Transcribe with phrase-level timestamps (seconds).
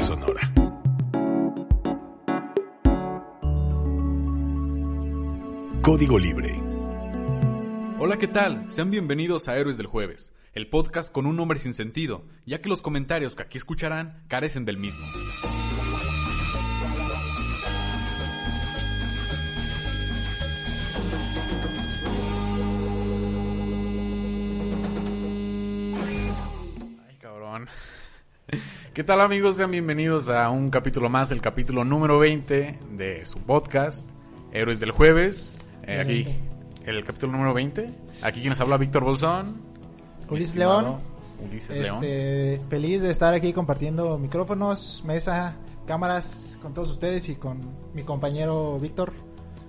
[0.00, 0.40] Sonora.
[5.82, 6.58] Código libre.
[7.98, 8.70] Hola, ¿qué tal?
[8.70, 12.68] Sean bienvenidos a Héroes del Jueves, el podcast con un nombre sin sentido, ya que
[12.68, 15.04] los comentarios que aquí escucharán carecen del mismo.
[27.08, 27.68] Ay, cabrón.
[28.94, 29.56] ¿Qué tal amigos?
[29.56, 34.06] Sean bienvenidos a un capítulo más, el capítulo número 20 de su podcast,
[34.52, 35.58] Héroes del Jueves.
[35.84, 36.26] Eh, aquí,
[36.84, 37.86] el capítulo número 20.
[38.20, 39.62] Aquí quien nos habla, Víctor Bolsón.
[40.28, 40.98] Ulises León.
[41.42, 42.04] Ulises León.
[42.04, 47.60] Este, feliz de estar aquí compartiendo micrófonos, mesa, cámaras con todos ustedes y con
[47.94, 49.14] mi compañero Víctor.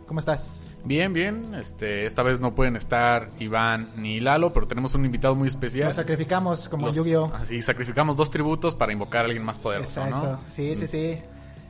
[0.05, 0.62] ¿Cómo estás?
[0.85, 1.55] Bien, bien.
[1.55, 5.87] Este, esta vez no pueden estar Iván ni Lalo, pero tenemos un invitado muy especial.
[5.87, 7.31] Nos sacrificamos como Los- Yu-Gi-Oh!
[7.35, 10.25] Así, sacrificamos dos tributos para invocar a alguien más poderoso, Exacto.
[10.33, 10.39] ¿no?
[10.49, 11.19] Sí, sí, sí.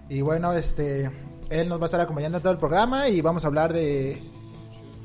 [0.09, 1.11] Y bueno, este,
[1.50, 4.22] él nos va a estar acompañando en todo el programa y vamos a hablar de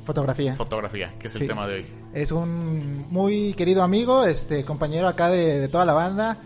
[0.04, 0.56] fotografía.
[0.56, 1.86] Fotografía, que es el tema de hoy.
[2.14, 6.38] Es un muy querido amigo, este compañero acá de, de toda la banda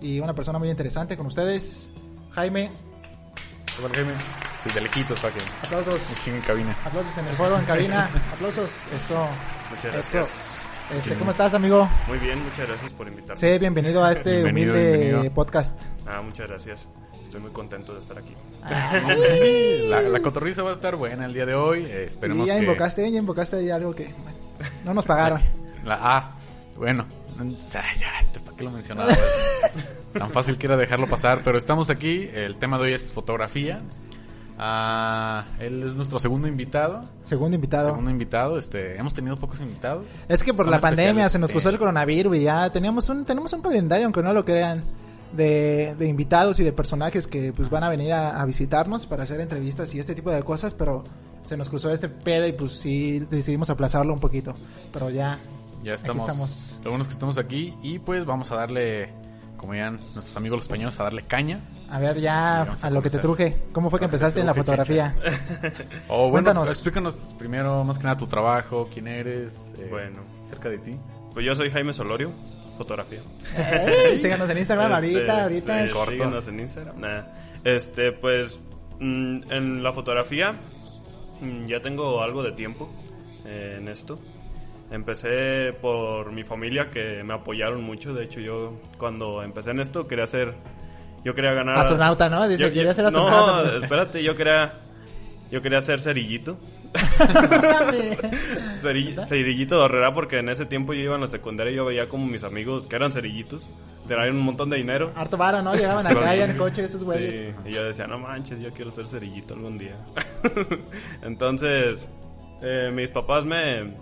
[0.00, 1.90] y una persona muy interesante con ustedes.
[2.32, 2.70] Jaime,
[3.76, 4.12] ¿Qué tal, Jaime?
[4.64, 5.28] Desde lejitos que
[5.66, 6.00] aplausos.
[6.20, 6.76] aquí en cabina.
[6.84, 8.10] Aplausos en el foro, en cabina.
[8.34, 8.70] Aplausos.
[8.94, 9.26] Eso.
[9.70, 9.92] Muchas Eso.
[9.94, 10.56] gracias.
[10.96, 11.88] Este, ¿Cómo estás, amigo?
[12.08, 13.36] Muy bien, muchas gracias por invitarme.
[13.36, 15.34] Sé bienvenido a este Bienvenido, humilde bienvenido.
[15.34, 15.80] podcast.
[16.06, 16.88] Ah, muchas gracias.
[17.22, 18.34] Estoy muy contento de estar aquí.
[19.88, 21.84] La, la cotorriza va a estar buena el día de hoy.
[21.84, 22.60] eh, Y esperemos ya que...
[22.64, 24.38] invocaste, ya invocaste ahí algo que bueno,
[24.84, 25.40] no nos pagaron.
[25.84, 26.30] La A.
[26.76, 27.06] Bueno.
[27.38, 28.10] o sea, ya,
[28.44, 29.16] ¿para qué lo mencionaba?
[30.12, 32.28] Tan fácil que era dejarlo pasar, pero estamos aquí.
[32.34, 33.80] El tema de hoy es fotografía.
[34.62, 37.00] Ah, él es nuestro segundo invitado.
[37.24, 37.88] Segundo invitado.
[37.88, 38.58] Segundo invitado.
[38.58, 40.04] Este, hemos tenido pocos invitados.
[40.28, 41.54] Es que por Son la pandemia se nos sí.
[41.54, 44.82] puso el coronavirus y ya teníamos un tenemos un calendario, aunque no lo crean,
[45.32, 49.22] de, de invitados y de personajes que pues van a venir a, a visitarnos para
[49.22, 51.04] hacer entrevistas y este tipo de cosas, pero
[51.42, 54.54] se nos cruzó este pedo y pues sí decidimos aplazarlo un poquito.
[54.92, 55.38] Pero ya,
[55.82, 56.24] Ya estamos.
[56.24, 56.80] Aquí estamos.
[56.84, 59.10] Lo bueno es que estamos aquí y pues vamos a darle,
[59.56, 61.60] como dirían nuestros amigos los españoles, a darle caña.
[61.90, 63.54] A ver ya a a lo que te truje.
[63.72, 65.14] ¿Cómo fue que empezaste en la fotografía?
[66.08, 66.70] O bueno, Cuéntanos.
[66.70, 70.20] explícanos primero, más que nada, tu trabajo, quién eres, eh, Bueno.
[70.46, 70.96] cerca de ti.
[71.34, 72.32] Pues yo soy Jaime Solorio,
[72.76, 73.20] fotografía.
[74.20, 75.86] Síganos en Instagram Este, ahorita, ahorita.
[75.86, 76.10] sí, Corto.
[76.12, 77.00] síguenos en Instagram.
[77.00, 77.22] Nah.
[77.64, 78.60] Este, pues
[78.98, 80.54] mm, en la fotografía
[81.40, 82.90] mm, ya tengo algo de tiempo
[83.46, 84.18] eh, en esto.
[84.90, 88.12] Empecé por mi familia que me apoyaron mucho.
[88.12, 90.54] De hecho, yo cuando empecé en esto quería ser,
[91.24, 91.78] yo quería ganar.
[91.78, 92.48] Astronauta, ¿no?
[92.48, 93.62] Dice, Yo- quería ser astronauta.
[93.78, 94.72] No, espérate, yo quería,
[95.50, 96.58] yo quería ser cerillito.
[98.82, 101.84] Ceri- Cerillito de Herrera porque en ese tiempo yo iba en la secundaria y yo
[101.84, 103.68] veía como mis amigos que eran cerillitos
[104.08, 105.12] tenían un montón de dinero.
[105.14, 105.72] Harto varo, ¿no?
[105.76, 106.12] Llegaban Sí.
[106.12, 107.54] acá en coche esos güeyes.
[107.62, 109.94] Sí, y yo decía, no manches, yo quiero ser cerillito algún día.
[111.22, 112.08] Entonces,
[112.62, 113.94] eh, mis papás me...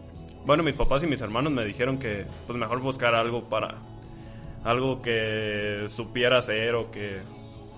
[0.46, 3.74] Bueno, mis papás y mis hermanos me dijeron que pues mejor buscar algo para...
[4.64, 7.20] Algo que supiera hacer o que...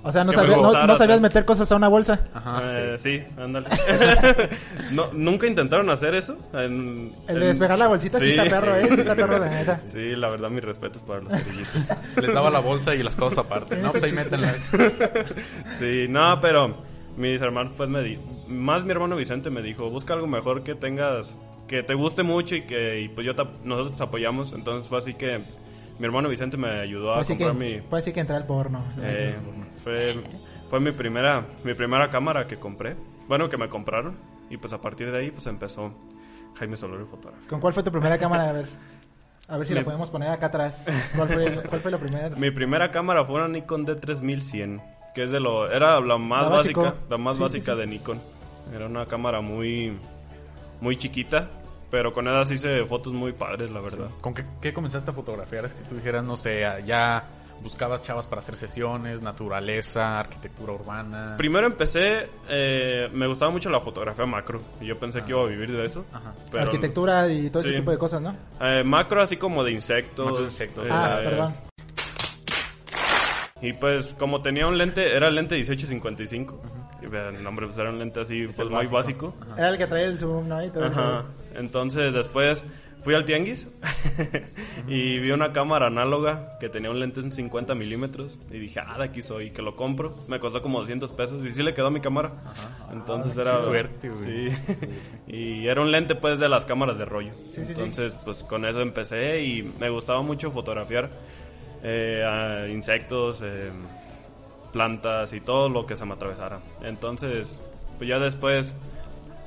[0.03, 2.21] O sea, no, me sabía- no- gustara no sabías meter cosas a una bolsa.
[2.33, 3.67] Ajá, Eh, sí, ándale.
[4.93, 6.39] no, ¿Nunca intentaron hacer eso?
[6.55, 8.89] En- El de en- despegar la bolsita sí, está perro, ¿eh?
[8.95, 9.81] Sí está perro, la neta.
[9.87, 11.73] Sí, la verdad, mis respetos para los cerillitos.
[12.15, 12.21] sí.
[12.23, 13.77] Les daba la bolsa y las cosas aparte.
[13.77, 14.57] No, pues ahí métanlas.
[15.73, 16.77] Sí, no, pero
[17.19, 20.75] mis hermanos, pues me di más mi hermano Vicente me dijo, busca algo mejor que
[20.75, 21.37] tengas,
[21.69, 24.53] que te guste mucho y que y pues yo te- nosotros te apoyamos.
[24.53, 25.45] Entonces fue así que
[26.01, 27.81] mi hermano Vicente me ayudó a comprar que, mi...
[27.89, 28.83] fue así que entré al porno.
[29.01, 29.37] eh,
[29.85, 30.21] fue,
[30.69, 32.97] fue mi primera mi primera cámara que compré.
[33.29, 34.17] Bueno, que me compraron.
[34.51, 35.93] Y pues a partir de ahí pues empezó
[36.59, 37.49] Jaime Solorio Fotografía.
[37.49, 38.49] ¿Con cuál fue tu primera cámara?
[38.49, 38.67] A ver,
[39.47, 40.87] a ver si la Mi- podemos poner acá atrás.
[41.15, 42.31] ¿Cuál fue, cuál fue la primera?
[42.37, 44.83] Mi primera cámara fue una Nikon D3100,
[45.15, 47.79] que es de lo era la más La básica, la más Sí, básica sí, sí.
[47.81, 48.19] de Nikon.
[48.75, 49.93] Era una cámara muy
[50.81, 51.49] muy chiquita,
[51.91, 54.09] pero con ella sí hice fotos muy padres, la verdad.
[54.21, 55.65] ¿Con qué, qué comenzaste a fotografiar?
[55.65, 57.25] Es que tú dijeras, no sé, ya
[57.63, 61.34] buscabas chavas para hacer sesiones, naturaleza, arquitectura urbana.
[61.37, 64.63] Primero empecé, eh, me gustaba mucho la fotografía macro.
[64.81, 66.07] Y yo pensé que iba a vivir de eso.
[66.13, 66.33] Ajá.
[66.51, 67.69] pero- Arquitectura y todo Sí.
[67.69, 68.34] ese tipo de cosas, ¿no?
[68.63, 70.25] Eh, macro así como de insectos.
[70.27, 70.87] Macro insectos.
[70.87, 71.54] eh, Ah, eh, perdón.
[73.62, 76.60] Y pues como tenía un lente, era el lente 1855.
[77.03, 79.34] Y vean, el nombre pues era un lente así pues muy básico.
[79.39, 79.57] básico.
[79.59, 80.65] Era el que traía el zoom, ¿no?
[80.65, 80.84] Y todo.
[80.84, 81.24] Ajá.
[81.54, 82.65] Entonces después
[83.03, 83.66] fui al tianguis
[84.89, 88.98] y vi una cámara análoga que tenía un lente en 50 milímetros y dije, ah,
[88.98, 90.15] de aquí soy, que lo compro.
[90.28, 92.33] Me costó como 200 pesos y sí le quedó a mi cámara.
[92.92, 93.56] Entonces Ah, era...
[93.59, 94.22] qué suerte, güey.
[94.24, 94.56] Sí.
[95.28, 97.33] y era un lente pues de las cámaras de rollo.
[97.51, 97.71] Sí, sí, sí.
[97.72, 101.09] Entonces pues con eso empecé y me gustaba mucho fotografiar
[101.82, 103.71] eh, a insectos, eh,
[104.72, 106.60] plantas y todo lo que se me atravesara.
[106.82, 107.60] Entonces,
[107.98, 108.77] pues ya después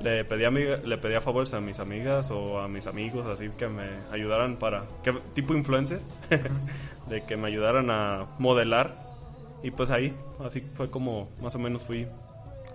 [0.00, 3.50] le pedí, amiga, le pedí a favores a mis amigas o a mis amigos, así
[3.56, 6.00] que me ayudaran para, ¿qué tipo influencer?
[7.08, 8.96] de que me ayudaran a modelar.
[9.62, 10.14] Y pues ahí,
[10.44, 12.06] así fue como más o menos fui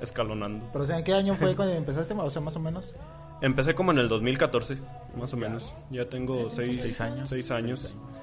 [0.01, 0.65] escalonando.
[0.71, 2.13] Pero, o sea, ¿en qué año fue cuando empezaste?
[2.15, 2.95] O sea, más o menos.
[3.41, 4.77] Empecé como en el 2014,
[5.17, 5.71] más o menos.
[5.91, 7.29] Ya tengo seis, Seis años.
[7.29, 7.79] Seis años.
[7.79, 8.19] Seis años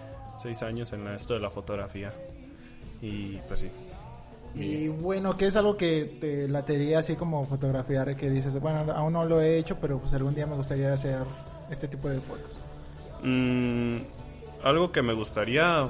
[0.93, 2.12] en la- esto de la fotografía.
[3.02, 3.70] Y pues sí.
[4.54, 8.16] Y bueno, ¿qué es algo que te latería así como fotografiar?
[8.16, 11.19] Que dices, bueno, aún no lo he hecho, pero pues algún día me gustaría hacer
[11.70, 12.60] este tipo de fotos.
[13.22, 13.98] Mm,
[14.64, 15.88] algo que me gustaría,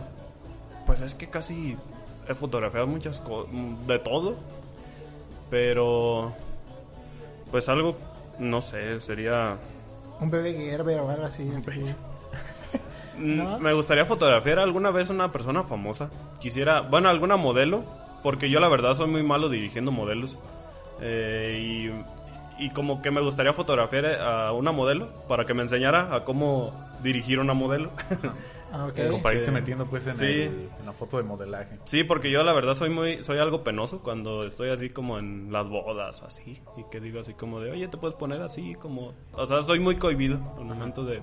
[0.85, 1.77] pues es que casi
[2.29, 3.53] he fotografiado muchas cosas,
[3.87, 4.35] de todo,
[5.49, 6.33] pero
[7.53, 7.97] pues algo,
[8.41, 9.57] no sé, sería...
[10.21, 11.45] Un bebé Gerber o algo así.
[11.45, 11.63] Mm,
[13.19, 13.59] ¿No?
[13.59, 16.11] Me gustaría fotografiar alguna vez a una persona famosa.
[16.41, 17.83] Quisiera, bueno, alguna modelo,
[18.23, 20.39] porque yo la verdad soy muy malo dirigiendo modelos.
[21.01, 21.91] Eh,
[22.59, 26.25] y, y como que me gustaría fotografiar a una modelo para que me enseñara a
[26.25, 26.73] cómo
[27.03, 27.91] dirigir una modelo.
[28.73, 28.97] Ah, ok.
[29.11, 30.25] Como para irte que- metiendo pues en, Sí.
[30.25, 31.79] el- en la foto de modelaje.
[31.85, 35.51] Sí, porque yo la verdad soy muy, soy algo penoso cuando estoy así como en
[35.53, 36.61] las bodas o así.
[36.77, 39.15] Y que digo así como de, oye, te puedes poner así como...
[39.33, 41.23] O sea, soy muy cohibido al momento de...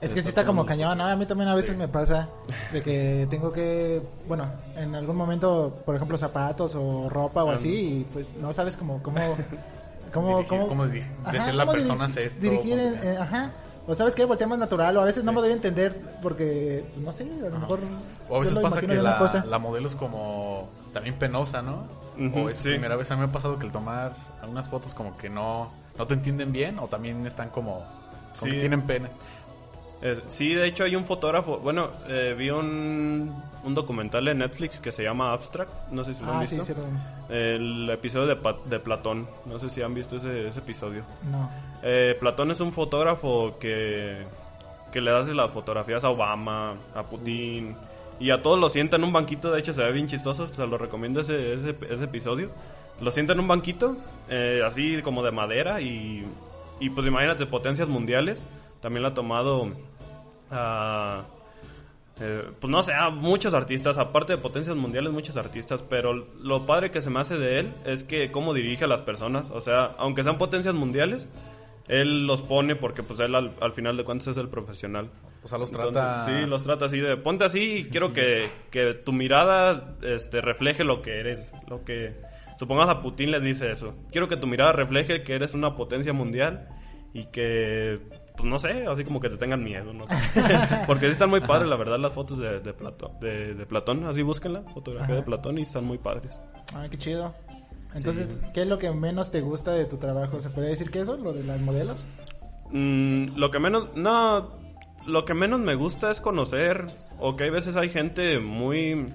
[0.00, 1.04] Es que sí está como cañón, ¿no?
[1.04, 2.28] A mí también a veces me pasa
[2.72, 7.68] de que tengo que, bueno, en algún momento, por ejemplo, zapatos o ropa o así,
[8.00, 9.20] y pues no sabes cómo, cómo,
[10.14, 11.04] cómo, Dirigir, cómo, cómo decir
[11.54, 13.50] la cómo persona hace esto, Dirigir, cómo- en- eh, ajá.
[13.86, 17.04] O sabes que volteamos natural, o a veces no me doy a entender porque, pues,
[17.04, 17.80] no sé, a lo mejor.
[18.28, 19.44] O a veces pasa que la, cosa.
[19.46, 21.84] la modelo es como también penosa, ¿no?
[22.18, 22.68] Ujú, o es sí.
[22.68, 24.12] primera vez a mí me ha pasado que el tomar
[24.42, 27.84] algunas fotos como que no, no te entienden bien o también están como, como
[28.34, 28.50] Sí.
[28.52, 29.08] que tienen pena.
[30.02, 34.80] Eh, sí, de hecho hay un fotógrafo, bueno, eh, vi un, un documental en Netflix
[34.80, 36.64] que se llama Abstract, no sé si lo han Ah, visto.
[36.64, 37.02] sí, sí, lo vemos.
[37.28, 41.02] El episodio de, de Platón, no sé si han visto ese, ese episodio.
[41.30, 41.50] No.
[41.82, 44.22] Eh, Platón es un fotógrafo que,
[44.90, 47.76] que le hace las fotografías a Obama, a Putin
[48.18, 49.50] y a todos lo sienta en un banquito.
[49.52, 50.46] De hecho, se ve bien chistoso.
[50.48, 52.50] Se lo recomiendo ese, ese, ese episodio.
[53.02, 53.96] Lo sienta en un banquito,
[54.28, 56.26] eh, así como de madera y,
[56.80, 58.42] y pues imagínate, potencias mundiales.
[58.82, 59.70] También lo ha tomado
[60.50, 61.24] a.
[62.20, 66.66] eh, pues no sé, a muchos artistas, aparte de potencias mundiales, muchos artistas, pero lo
[66.66, 69.60] padre que se me hace de él es que cómo dirige a las personas, o
[69.60, 71.28] sea, aunque sean potencias mundiales,
[71.88, 75.10] él los pone porque pues él al, al final de cuentas es el profesional.
[75.42, 76.26] O sea, los Entonces, trata...
[76.26, 80.84] sí, los trata así de ponte así y quiero que, que tu mirada este, refleje
[80.84, 82.14] lo que eres, lo que
[82.58, 83.94] supongamos a Putin le dice eso.
[84.12, 86.68] Quiero que tu mirada refleje que eres una potencia mundial
[87.14, 88.00] y que
[88.40, 90.14] pues no sé, así como que te tengan miedo, no sé.
[90.86, 94.04] Porque sí están muy padres, la verdad, las fotos de, de, Platón, de, de Platón,
[94.06, 96.38] así búsquenla, fotografía de Platón y están muy padres.
[96.74, 97.34] Ah, qué chido.
[97.94, 100.40] Entonces, ¿qué es lo que menos te gusta de tu trabajo?
[100.40, 102.06] ¿Se puede decir que eso, lo de las modelos?
[102.70, 104.50] Mm, lo que menos, no,
[105.06, 106.86] lo que menos me gusta es conocer,
[107.18, 109.12] o que hay veces hay gente muy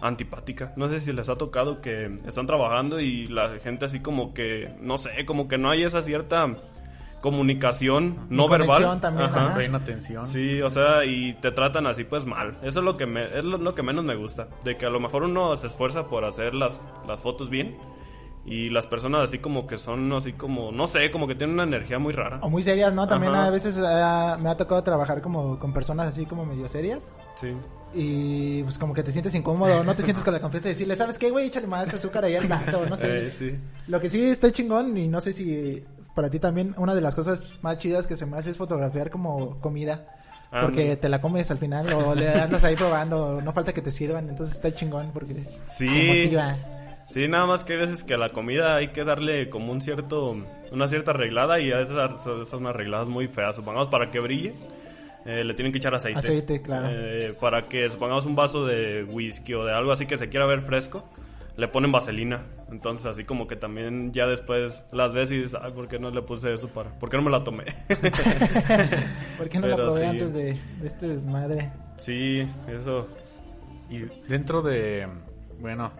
[0.00, 0.72] antipática.
[0.76, 4.74] No sé si les ha tocado que están trabajando y la gente así como que,
[4.80, 6.46] no sé, como que no hay esa cierta
[7.20, 9.00] comunicación no Y verbal.
[9.00, 9.56] también, Ajá.
[9.68, 10.26] una atención.
[10.26, 12.58] Sí, o sea, y te tratan así pues mal.
[12.62, 14.48] Eso es lo que me, es lo, lo que menos me gusta.
[14.64, 17.76] De que a lo mejor uno se esfuerza por hacer las, las fotos bien.
[18.44, 21.64] Y las personas así como que son así como, no sé, como que tienen una
[21.64, 22.38] energía muy rara.
[22.40, 23.06] O muy serias, ¿no?
[23.06, 23.46] También Ajá.
[23.46, 27.12] a veces eh, me ha tocado trabajar como con personas así como medio serias.
[27.38, 27.48] Sí.
[27.94, 30.96] Y pues como que te sientes incómodo, no te sientes con la confianza de decirle,
[30.96, 31.48] ¿sabes qué, güey?
[31.48, 33.26] Échale más azúcar ahí al plato, no sé.
[33.26, 33.54] Eh, sí.
[33.86, 35.84] Lo que sí está chingón y no sé si
[36.18, 39.08] para ti también una de las cosas más chidas que se me hace es fotografiar
[39.08, 40.04] como comida.
[40.50, 40.98] Ah, Porque no.
[40.98, 44.28] te la comes al final o le andas ahí probando, no falta que te sirvan,
[44.28, 46.34] entonces está chingón porque Sí.
[47.12, 49.80] Sí, nada más que hay veces que a la comida hay que darle como un
[49.80, 50.36] cierto,
[50.72, 51.96] una cierta arreglada y a veces
[52.48, 54.54] son arregladas muy feas, supongamos para que brille.
[55.24, 56.18] eh, le tienen que echar aceite.
[56.18, 56.88] Aceite, claro.
[56.90, 60.46] Eh, para que supongamos un vaso de whisky o de algo así que se quiera
[60.46, 61.04] ver fresco,
[61.58, 62.46] le ponen vaselina.
[62.70, 66.08] Entonces así como que también ya después las ves y dices, ay, ¿por qué no
[66.10, 66.96] le puse eso para?
[66.98, 67.64] ¿Por qué no me la tomé?
[69.36, 70.06] ¿Por qué no la Pero probé sí.
[70.06, 70.44] antes de,
[70.80, 71.70] de este desmadre?
[71.96, 73.08] sí, eso.
[73.90, 75.08] Y dentro de,
[75.60, 75.90] bueno,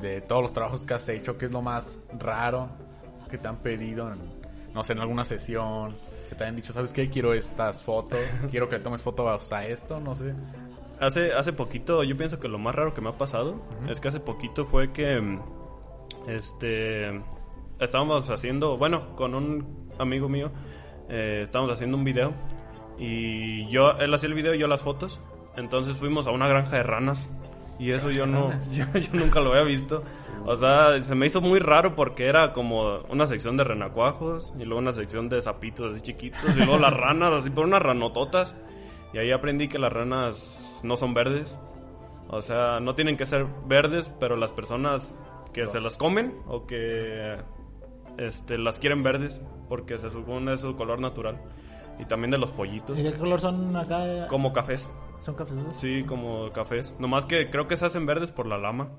[0.00, 2.70] de todos los trabajos que has hecho, ¿qué es lo más raro
[3.30, 4.18] que te han pedido, en,
[4.72, 5.96] no sé, en alguna sesión?
[6.30, 7.10] Que te hayan dicho, ¿sabes qué?
[7.10, 10.32] Quiero estas fotos, quiero que le tomes fotos a esto, no sé.
[11.00, 13.56] Hace, hace poquito, yo pienso que lo más raro que me ha pasado
[13.88, 15.38] es que hace poquito fue que
[16.26, 17.22] este
[17.78, 20.50] estábamos haciendo, bueno, con un amigo mío,
[21.08, 22.32] eh, estábamos haciendo un video
[22.98, 25.20] y yo, él hacía el video y yo las fotos,
[25.56, 27.28] entonces fuimos a una granja de ranas
[27.78, 30.02] y eso yo no, yo, yo nunca lo había visto.
[30.44, 34.64] O sea, se me hizo muy raro porque era como una sección de renacuajos y
[34.64, 38.54] luego una sección de sapitos así chiquitos y luego las ranas así por unas ranototas.
[39.12, 41.58] Y ahí aprendí que las ranas no son verdes.
[42.28, 45.14] O sea, no tienen que ser verdes, pero las personas
[45.52, 47.38] que se las comen o que
[48.18, 51.40] este, las quieren verdes porque se supone es su color natural.
[51.98, 54.26] Y también de los pollitos, ¿Y de qué color son acá?
[54.28, 54.88] como cafés.
[55.20, 55.56] ¿Son cafés?
[55.76, 56.94] Sí, como cafés.
[57.00, 58.90] Nomás que creo que se hacen verdes por la lama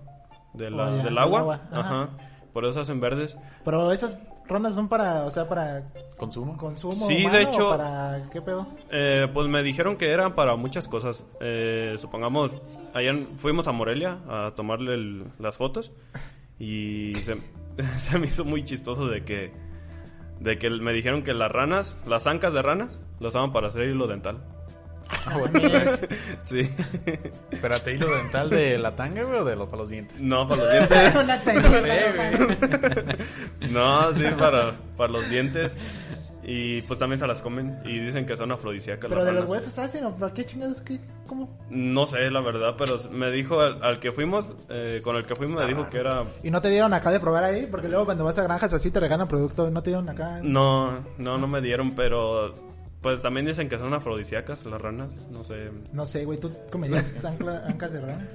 [0.53, 1.39] de la- Oh, ya, del del agua.
[1.41, 1.79] agua, ajá.
[1.79, 2.09] Ajá.
[2.51, 3.37] Por eso se hacen verdes.
[3.63, 6.57] Pero esas ranas son para, o sea, para ¿Consumo?
[6.57, 8.67] consumo Sí, de hecho- o para qué pedo?
[8.91, 11.23] Eh, pues me dijeron que eran para muchas cosas.
[11.39, 12.61] Eh, supongamos,
[12.93, 15.91] allá fuimos a Morelia a tomarle el- las fotos
[16.59, 17.35] y se,
[17.97, 19.51] se me hizo muy chistoso de que
[20.39, 23.89] de que me dijeron que las ranas, las ancas de ranas, las usaban para hacer
[23.89, 24.37] hilo dental.
[25.09, 25.59] Ah, bueno,
[26.43, 26.69] Sí.
[27.51, 30.19] Espérate, ¿hilo dental de la tanga, güey, o de los para los dientes?
[30.19, 31.15] No, para los dientes.
[31.23, 32.31] Una técnica,
[33.71, 35.77] No, sí, para, para los dientes.
[36.51, 39.49] Y pues también se las comen y dicen que son afrodisíacas Pero las de los
[39.49, 40.81] huesos hacen, ¿o para qué chingados?
[40.81, 40.99] ¿Qué?
[41.27, 41.47] ¿Cómo?
[41.69, 45.35] No sé, la verdad, pero me dijo al, al que fuimos, eh, con el que
[45.35, 46.23] fuimos, me dijo que era...
[46.41, 47.67] ¿Y no te dieron acá de probar ahí?
[47.69, 49.69] Porque luego cuando vas a granjas así te regalan producto.
[49.69, 50.39] ¿No te dieron acá?
[50.41, 52.55] No, no, no me dieron, pero
[53.01, 55.71] pues también dicen que son afrodisíacas las ranas, no sé.
[55.93, 56.39] No sé, güey.
[56.39, 58.27] ¿Tú comerías ancla- ancas de rana?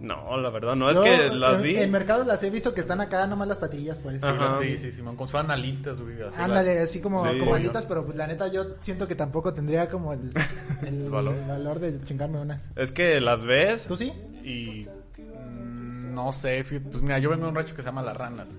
[0.00, 1.76] No, la verdad, no, es que las en, vi...
[1.76, 4.22] En mercados las he visto que están acá nomás las patillas, pues.
[4.24, 4.58] Ajá.
[4.58, 6.22] Sí, sí, sí, como si fueran alitas, güey.
[6.22, 7.38] así Ándale, las- así como, Sí.
[7.38, 10.32] como alitas, pero pues la neta yo siento que tampoco tendría como el,
[10.86, 11.34] el Valor.
[11.46, 11.80] valor.
[11.80, 12.70] de chingarme unas.
[12.76, 14.10] Es que las ves ¿Tú sí?
[14.42, 14.86] y...
[15.90, 18.48] Mm, No sé, pues mira, yo vengo de un rancho que se llama Las Ranas.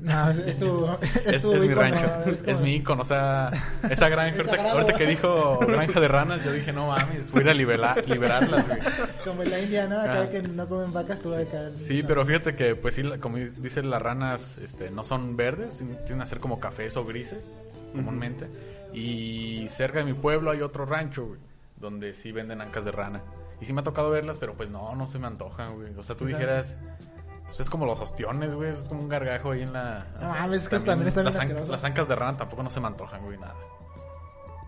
[0.00, 3.04] No, es, es tu, es, Es, tu es mi rancho, es, como- mi icono, o
[3.04, 3.50] sea,
[3.90, 4.40] esa granja,
[4.72, 8.08] ahorita, que dijo granja de ranas, yo dije, no mames, voy a ir a liberar,
[8.08, 8.78] liberarlas, güey.
[9.24, 10.00] Como en la India, ¿no?
[10.00, 10.30] Acá Ah.
[10.30, 11.70] que no comen vacas, tú acá.
[11.80, 15.78] Sí, pero fíjate que, pues sí, la- como dicen las ranas, este, no son verdes,
[15.78, 17.50] tienden a ser como cafés o grises,
[17.92, 18.46] comúnmente.
[18.92, 21.40] Y cerca de mi pueblo hay otro rancho, güey,
[21.80, 23.20] donde sí venden ancas de rana.
[23.62, 25.94] Y sí me ha tocado verlas, pero pues no, no se me antojan, güey.
[25.96, 26.74] O sea, tú O sea, dijeras,
[27.46, 30.06] pues es como los ostiones, güey, es como un gargajo ahí en la...
[30.20, 32.80] No mames, es que también están las, an- las ancas de rana tampoco no se
[32.80, 33.54] me antojan, güey, nada.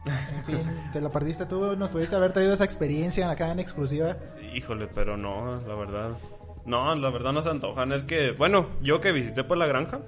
[0.07, 1.77] En fin, te lo perdiste tú.
[1.77, 4.17] Nos pudiste haber traído esa experiencia acá en exclusiva.
[4.55, 6.11] Híjole, pero no, la verdad.
[6.67, 7.91] No, la verdad no se antojan.
[7.93, 10.01] Es que, bueno, yo que visité pues la granja,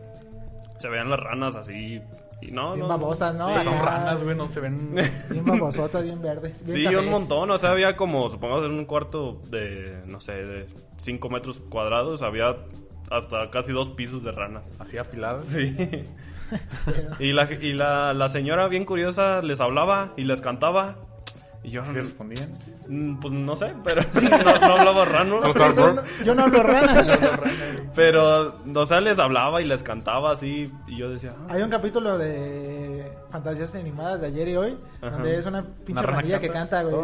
[0.79, 2.03] se veían las ranas así.
[2.43, 2.89] Y no, Bien no.
[2.89, 3.55] babosas, ¿no?
[3.59, 4.95] Sí, Son ranas, güey, no se ven...
[5.31, 6.63] Bien babosotas, bien verdes.
[6.65, 6.99] bien Sí, cafés.
[7.01, 7.51] un montón.
[7.51, 10.67] O sea, había como, supongamos, en un cuarto de, no sé, de
[10.99, 12.57] 5 metros cuadrados, había
[13.11, 14.71] hasta casi dos pisos de ranas.
[14.79, 15.47] Así apiladas.
[15.49, 15.75] Sí.
[17.19, 20.97] y la, y la, la señora, bien curiosa, les hablaba y les cantaba.
[21.67, 22.49] Y yo, ¿Sí le respondían?
[22.89, 25.41] mm, pues no sé, pero no, no hablaba rano.
[25.53, 27.05] Yo no, yo no hablo rana.
[27.97, 30.71] Pero, o sea, les hablaba y les cantaba así.
[30.87, 35.11] Y yo decía, ah, Hay un capítulo de Fantasías Animadas de ayer y hoy, Ajá.
[35.17, 36.83] donde es una pinche ranilla que canta.
[36.83, 36.95] güey.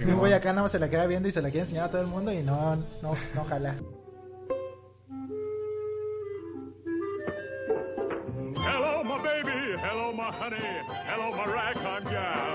[0.00, 1.84] Y un güey acá nada más se la queda viendo y se la quiere enseñar
[1.86, 3.76] a todo el mundo y no, no, no jala.
[8.56, 9.76] Hello, my baby.
[9.80, 10.58] Hello, my honey.
[11.06, 12.53] Hello, my ragtime gal.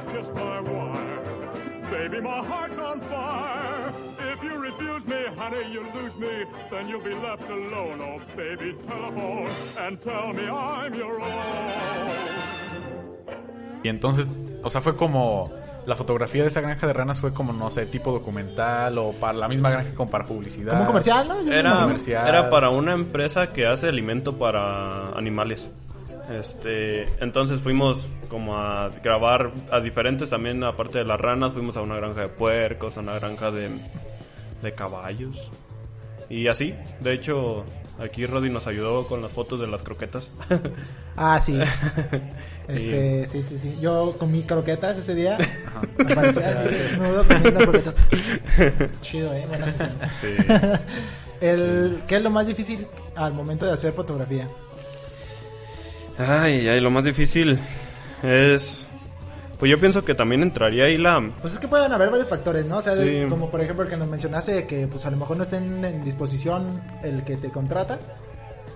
[0.00, 1.90] Send me a kiss by wire.
[1.90, 3.94] Baby, my heart's on fire.
[4.32, 6.44] If you refuse me, honey, you lose me.
[6.70, 8.00] Then you'll be left alone.
[8.00, 12.50] Oh, baby, telephone and tell me I'm your own.
[13.82, 14.28] Y entonces,
[14.62, 15.50] o sea, fue como...
[15.86, 19.32] La fotografía de esa granja de ranas fue como, no sé, tipo documental o para
[19.32, 20.74] la misma granja como para publicidad.
[20.74, 21.50] Como comercial, ¿no?
[21.50, 22.28] Era, comercial.
[22.28, 25.70] era para una empresa que hace alimento para animales.
[26.30, 31.82] Este, entonces fuimos como a grabar a diferentes también, aparte de las ranas, fuimos a
[31.82, 33.70] una granja de puercos, a una granja de,
[34.62, 35.50] de caballos.
[36.28, 37.64] Y así, de hecho,
[37.98, 40.30] aquí Roddy nos ayudó con las fotos de las croquetas.
[41.16, 41.58] Ah, sí.
[42.68, 43.76] Este, sí, sí, sí.
[43.82, 45.36] Yo comí croquetas ese día.
[45.98, 47.94] Me parecía así, desnudo comiendo croquetas.
[49.02, 49.44] Chido, ¿eh?
[49.64, 49.92] Sesión.
[50.20, 50.36] Sí.
[51.40, 54.48] El, ¿Qué es lo más difícil al momento de hacer fotografía?
[56.26, 57.58] Ay, ay, lo más difícil
[58.22, 58.86] es...
[59.58, 61.20] Pues yo pienso que también entraría ahí la...
[61.42, 62.78] Pues es que pueden haber varios factores, ¿no?
[62.78, 65.36] O sea, de- como por ejemplo el que nos mencionaste, que pues a lo mejor
[65.36, 67.98] no estén en disposición el que te contrata.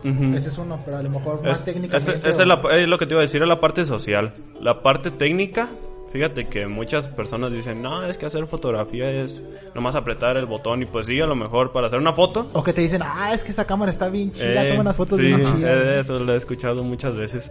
[0.04, 2.10] Ese es uno, pero a lo mejor más Es- técnicamente.
[2.16, 3.86] ese- esa o- es, la- es lo que te iba a decir, es la parte
[3.86, 4.34] social.
[4.60, 5.70] La parte técnica,
[6.14, 9.42] fíjate que muchas personas dicen, no, es que hacer fotografía es
[9.75, 10.80] nomás apretar el botón.
[10.80, 12.49] Y pues sí, a lo mejor para hacer una foto.
[12.52, 14.97] O que te dicen, ah, es que esa cámara está bien chida, eh, toma unas
[14.97, 15.56] fotos sí, bien chidas.
[15.64, 17.50] eh, eso lo he escuchado muchas veces.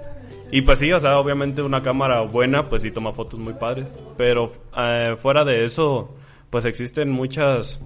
[0.49, 3.85] Y pues sí, o sea, obviamente una cámara buena, pues sí toma fotos muy padres.
[4.15, 6.15] Pero eh, fuera de eso,
[6.49, 7.81] pues existen muchas,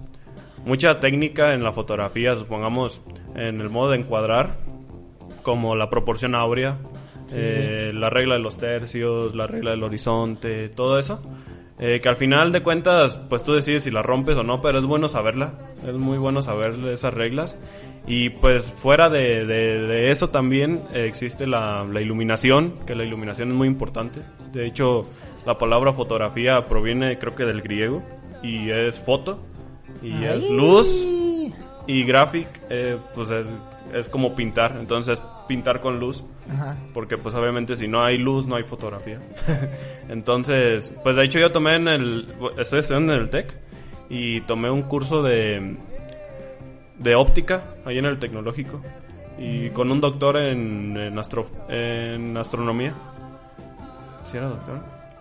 [0.64, 3.00] mucha técnica en la fotografía, supongamos
[3.34, 4.50] en el modo de encuadrar,
[5.42, 6.78] como la proporción áurea,
[7.32, 11.20] eh, la regla de los tercios, la regla del horizonte, todo eso.
[11.80, 14.78] eh, que al final de cuentas, pues tú decides si la rompes o no, pero
[14.78, 15.52] es bueno saberla.
[15.86, 17.56] Es muy bueno saber esas reglas.
[18.06, 23.04] Y pues fuera de, de- de eso también eh, existe la, la iluminación, que la
[23.04, 24.20] iluminación es muy importante.
[24.52, 25.06] De hecho,
[25.46, 28.02] la palabra fotografía proviene creo que del griego
[28.42, 29.38] y es foto
[30.02, 30.50] y es Ay.
[30.50, 31.06] luz
[31.86, 33.46] y graphic, eh, pues es,
[33.94, 34.76] es como pintar.
[34.78, 36.24] Entonces, pintar con luz.
[36.52, 36.76] Ajá.
[36.94, 39.18] Porque pues obviamente si no hay luz no hay fotografía.
[40.08, 42.28] Entonces, pues de hecho yo tomé en el...
[42.58, 43.54] Estoy estudiando en el TEC
[44.10, 45.76] y tomé un curso de,
[46.98, 48.80] de óptica ahí en el tecnológico.
[49.38, 52.92] Y con un doctor en, en, astro- en astronomía.
[54.26, 54.78] ¿Sí era doctor?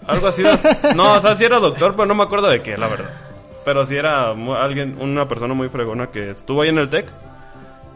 [0.07, 0.41] Algo así.
[0.43, 3.09] de- no, o sea, sí era doctor, pero no me acuerdo de qué, la verdad.
[3.63, 7.05] Pero sí era alguien, una persona muy fregona que estuvo ahí en el TEC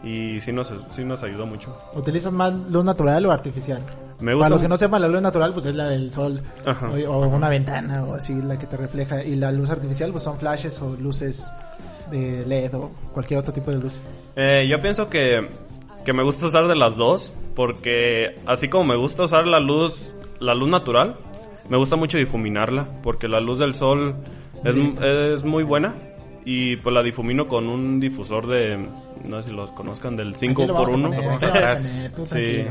[0.02, 1.76] y sí nos, sí nos ayudó mucho.
[1.94, 3.82] ¿Utilizas más luz natural o artificial?
[4.20, 6.40] Me gusta Para los que no sepan, la luz natural pues es la del sol
[6.64, 6.88] Ajá.
[6.90, 10.22] o, o una ventana o así la que te refleja y la luz artificial pues
[10.22, 11.44] son flashes o luces
[12.12, 14.04] de LED o cualquier otro tipo de luz.
[14.36, 15.48] Eh, yo pienso que,
[16.04, 20.12] que me gusta usar de las dos, porque así como me gusta usar la luz,
[20.38, 21.16] la luz natural,
[21.68, 24.14] me gusta mucho difuminarla, porque la luz del sol
[24.64, 25.94] es, es muy buena
[26.44, 28.78] y pues la difumino con un difusor de,
[29.24, 31.46] no sé si los conozcan, del 5 Aquí lo por vamos a 1 poner, aquí
[31.46, 32.64] lo vamos a poner, tú Sí,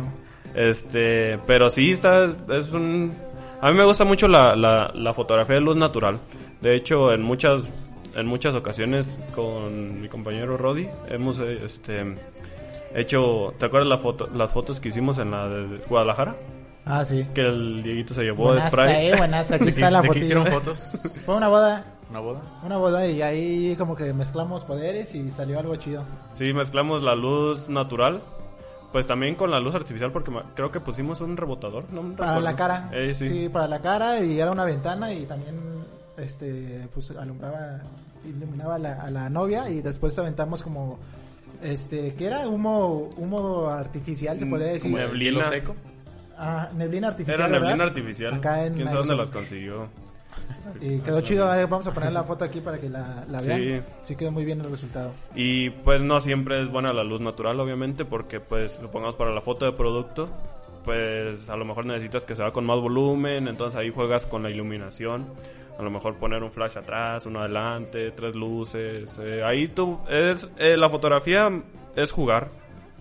[0.53, 2.25] este, pero sí está,
[2.57, 3.13] es un,
[3.61, 6.19] a mí me gusta mucho la, la, la fotografía de luz natural.
[6.61, 7.63] De hecho, en muchas,
[8.15, 12.15] en muchas ocasiones con mi compañero Roddy hemos, eh, este,
[12.93, 16.35] hecho, ¿te acuerdas la foto, las fotos que hicimos en la de Guadalajara?
[16.85, 17.25] Ah, sí.
[17.33, 19.07] Que el Dieguito se llevó Buenaza, spray.
[19.11, 19.55] eh, buenaza.
[19.55, 20.23] Aquí ¿De está la de fotillo.
[20.25, 20.91] hicieron fotos?
[21.25, 22.41] Fue una boda, ¿Una boda?
[22.63, 26.04] una boda y ahí como que mezclamos poderes y salió algo chido.
[26.34, 28.21] Sí, mezclamos la luz natural.
[28.91, 32.04] Pues también con la luz artificial porque creo que pusimos un rebotador, ¿no?
[32.04, 32.41] me Para recuerdo.
[32.52, 32.89] la cara.
[32.91, 33.26] Eh, sí.
[33.26, 33.50] sí.
[33.50, 35.56] para la cara y era una ventana y también
[36.17, 37.80] este pues alumbraba
[38.28, 41.00] iluminaba a la, a la novia y después aventamos como
[41.63, 44.91] este que era humo humo artificial se podría decir.
[44.91, 45.24] Mm, neblina.
[45.39, 45.76] ¿Hielo seco?
[46.38, 47.39] Ah, neblina artificial.
[47.39, 47.88] Era neblina ¿verdad?
[47.88, 48.34] artificial.
[48.34, 49.88] Acá en ¿Quién sabe dónde las consiguió?
[50.80, 53.62] Y quedó chido, vamos a poner la foto aquí para que la, la vean.
[53.62, 53.82] Sí.
[54.01, 55.12] Sí quedó muy bien el resultado.
[55.36, 59.41] Y pues no siempre es buena la luz natural, obviamente, porque pues supongamos para la
[59.41, 60.27] foto de producto,
[60.84, 64.43] pues a lo mejor necesitas que se vea con más volumen, entonces ahí juegas con
[64.43, 65.27] la iluminación.
[65.77, 69.17] A lo mejor poner un flash atrás, uno adelante, tres luces.
[69.19, 71.51] eh, ahí tú es eh, la fotografía
[71.95, 72.49] es jugar.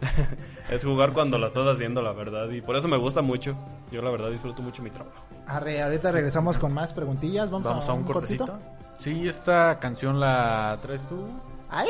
[0.70, 3.56] es jugar cuando la estás haciendo, la verdad, y por eso me gusta mucho.
[3.90, 5.29] Yo la verdad disfruto mucho mi trabajo.
[5.46, 7.50] Arre, ahorita regresamos con más preguntillas.
[7.50, 8.58] Vamos, Vamos a un cortecito.
[8.98, 11.26] Sí, esta canción la traes tú.
[11.68, 11.88] ¡Ay!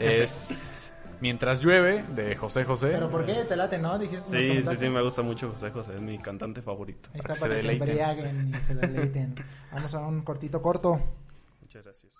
[0.00, 2.88] Es Mientras llueve de José José.
[2.88, 3.96] Pero ¿por qué te late, no?
[3.96, 7.10] Dijiste Sí, sí, sí, me gusta mucho José José, es mi cantante favorito.
[7.14, 7.88] Ahí está para se que se deleiten.
[7.88, 9.34] embriaguen y se deleiten.
[9.72, 11.00] Vamos a un cortito corto.
[11.60, 12.16] Muchas gracias.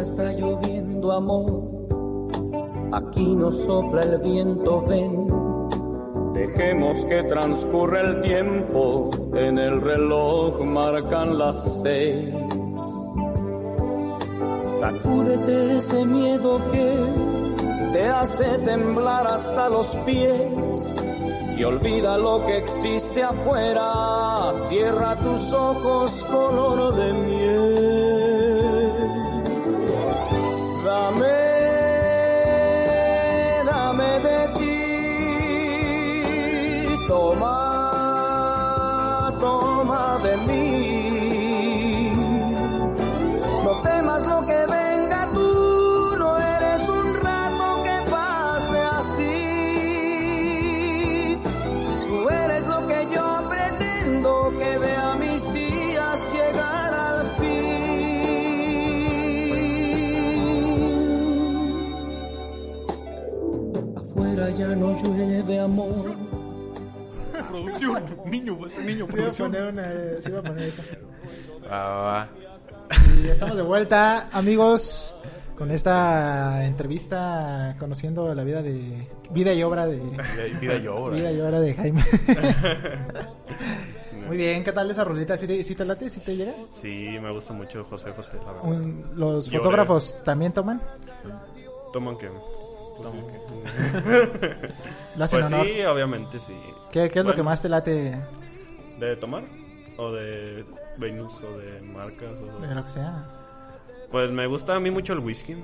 [0.00, 1.60] Está lloviendo amor,
[2.90, 5.28] aquí no sopla el viento, ven.
[6.32, 12.34] Dejemos que transcurra el tiempo, en el reloj marcan las seis.
[14.78, 20.94] Sacúdete ese miedo que te hace temblar hasta los pies
[21.58, 24.50] y olvida lo que existe afuera.
[24.54, 27.89] Cierra tus ojos color de miel.
[68.40, 70.82] Niño, ese niño, Se iba a poner, una- se iba a poner eso.
[71.70, 72.26] Ah,
[73.22, 75.14] Y estamos de vuelta, amigos,
[75.56, 80.24] con esta entrevista conociendo la vida de vida y obra de vida,
[80.60, 81.16] vida y obra.
[81.16, 82.02] vida y obra de Jaime.
[84.26, 85.36] Muy bien, ¿qué tal esa rolita?
[85.36, 86.08] ¿Sí te, sí te late?
[86.10, 86.52] ¿Sí te llega?
[86.72, 88.64] Sí, me gusta mucho José José, la verdad.
[88.64, 89.58] Un- ¿Los Lloré.
[89.58, 90.80] fotógrafos también toman?
[91.92, 92.16] Toman
[93.12, 94.68] que...
[95.16, 95.66] ¿Lo hacen Pues honor?
[95.66, 96.54] sí, obviamente sí.
[96.92, 98.16] ¿Qué, qué es lo que más te late
[98.98, 99.42] ¿De tomar?
[99.96, 100.64] ¿O de
[100.98, 101.34] Venus?
[101.42, 102.30] ¿O de marcas?
[102.30, 103.24] o de- de lo que sea?
[104.10, 105.56] Pues me gusta a mí mucho el whisky.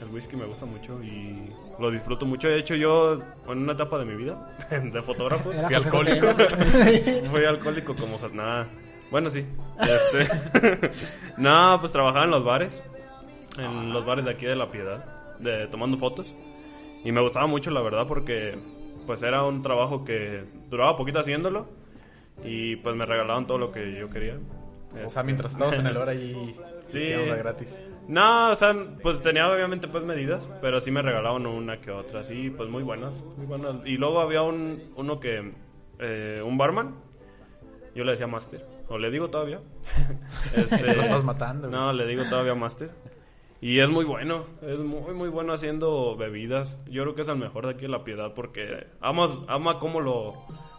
[0.00, 2.48] El whisky me gusta mucho y lo disfruto mucho.
[2.48, 3.18] De hecho, yo
[3.48, 6.10] en una etapa de mi vida de fotógrafo Era Fui José José.
[6.12, 7.26] alcohólico.
[7.30, 8.66] fui alcohólico como nada.
[9.10, 9.44] Bueno, sí.
[9.80, 10.90] Este,
[11.36, 12.80] no, pues trabajaba en los bares,
[13.58, 15.04] en los bares de aquí de La Piedad,
[15.40, 16.34] de tomando fotos.
[17.04, 18.56] Y me gustaba mucho, la verdad, porque
[19.06, 21.66] pues era un trabajo que duraba poquito haciéndolo
[22.44, 24.38] y pues me regalaban todo lo que yo quería.
[25.04, 27.12] O sea, mientras estabas en el bar ahí, Sí.
[27.38, 27.78] gratis.
[28.08, 32.24] No, o sea, pues tenía obviamente pues medidas, pero sí me regalaban una que otra,
[32.24, 33.76] sí, pues muy buenas, muy buenas.
[33.84, 35.52] Y luego había un, uno que,
[36.00, 36.96] eh, un barman,
[37.94, 39.60] yo le decía Master, o le digo todavía.
[40.56, 41.80] Este, Lo estás matando, güey.
[41.80, 42.90] No, le digo todavía Master.
[43.62, 46.76] Y es muy bueno, es muy, muy bueno haciendo bebidas.
[46.90, 50.00] Yo creo que es el mejor de aquí de La Piedad porque ama, ama cómo
[50.00, 50.32] lo,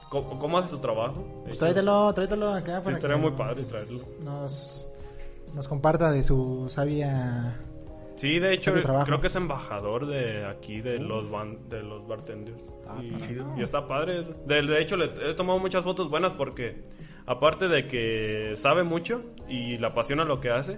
[0.09, 1.43] cómo, cómo hace su trabajo.
[1.45, 3.99] Pues tráetelo, tráetelo acá Sí, estaría que muy nos- padre traerlo.
[4.23, 4.87] Nos,
[5.53, 7.59] nos comparta de su sabia...
[8.15, 8.73] Sí, de hecho,
[9.05, 12.61] creo que es embajador de aquí, de los ban- de los bartenders.
[13.01, 14.23] y, y está padre.
[14.45, 16.83] De, de hecho, le he tomado muchas fotos buenas porque,
[17.25, 20.77] aparte de que sabe mucho y le apasiona lo que hace,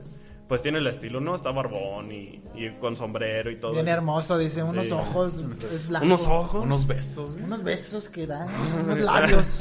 [0.54, 1.34] pues tiene el estilo, ¿no?
[1.34, 3.72] Está barbón y, y con sombrero y todo.
[3.74, 4.92] Bien hermoso, dice, unos Sí.
[4.94, 6.06] ojos, es blanco.
[6.06, 6.64] Unos ojos.
[6.64, 7.32] Unos besos.
[7.34, 7.44] güey.
[7.46, 8.48] Unos besos que dan,
[8.84, 9.58] unos labios.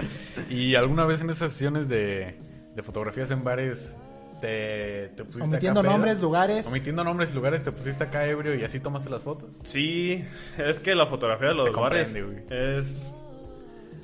[0.48, 2.38] ¿Y alguna vez en esas sesiones de,
[2.74, 3.94] de fotografías en bares
[4.40, 5.98] te, te pusiste Omitiendo acá pedo?
[5.98, 6.66] nombres, lugares.
[6.68, 9.50] Omitiendo nombres y lugares te pusiste acá ebrio y así tomaste las fotos?
[9.64, 10.24] Sí,
[10.56, 12.14] es que la fotografía de los Se bares
[12.48, 13.10] es...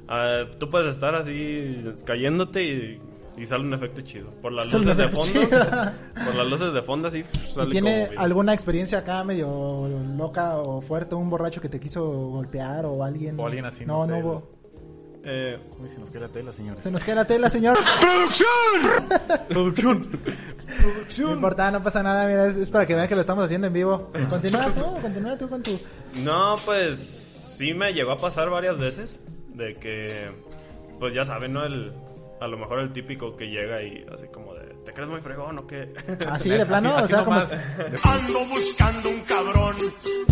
[0.08, 3.00] ah, tú puedes estar así cayéndote y,
[3.36, 4.30] y sale un efecto chido.
[4.42, 5.40] Por las Sale luces de fondo.
[5.40, 5.48] chido.
[6.24, 9.88] por las luces de fondo así pf, ¿Y sale tiene como alguna experiencia acá medio
[10.16, 11.14] loca o fuerte?
[11.14, 13.38] ¿Un borracho que te quiso golpear o alguien?
[13.38, 14.56] O alguien así, No, no hubo.
[15.28, 16.84] Eh, Uy, se nos queda la tela, señores.
[16.84, 17.76] Se nos queda la tela, señor.
[19.48, 20.08] ¡Producción!
[21.18, 22.28] No importa, no pasa nada.
[22.28, 24.12] Mira, es, es para que vean que lo estamos haciendo en vivo.
[24.30, 25.72] Continúa tú, continúa tú con tu...
[26.22, 26.98] no, pues
[27.56, 29.18] sí me llegó a pasar varias veces
[29.54, 30.30] de que,
[31.00, 31.64] pues ya saben, ¿no?
[31.64, 31.92] El,
[32.40, 35.58] a lo mejor el típico que llega y así como de, ¿te crees muy fregón
[35.58, 35.92] o qué?
[36.30, 37.40] Así de plano, Así- o sea, como...
[38.04, 39.76] Ando buscando un cabrón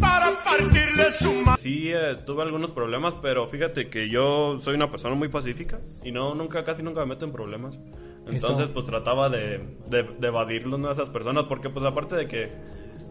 [0.00, 1.60] para partirle su madre.
[1.62, 6.12] Sí, eh, tuve algunos problemas, pero fíjate que yo soy una persona muy pacífica y
[6.12, 7.78] no nunca casi nunca me meto en problemas.
[8.26, 8.72] Entonces, Eso.
[8.72, 10.88] pues trataba de, de, de evadirlos ¿no?
[10.88, 12.50] a esas personas porque pues aparte de que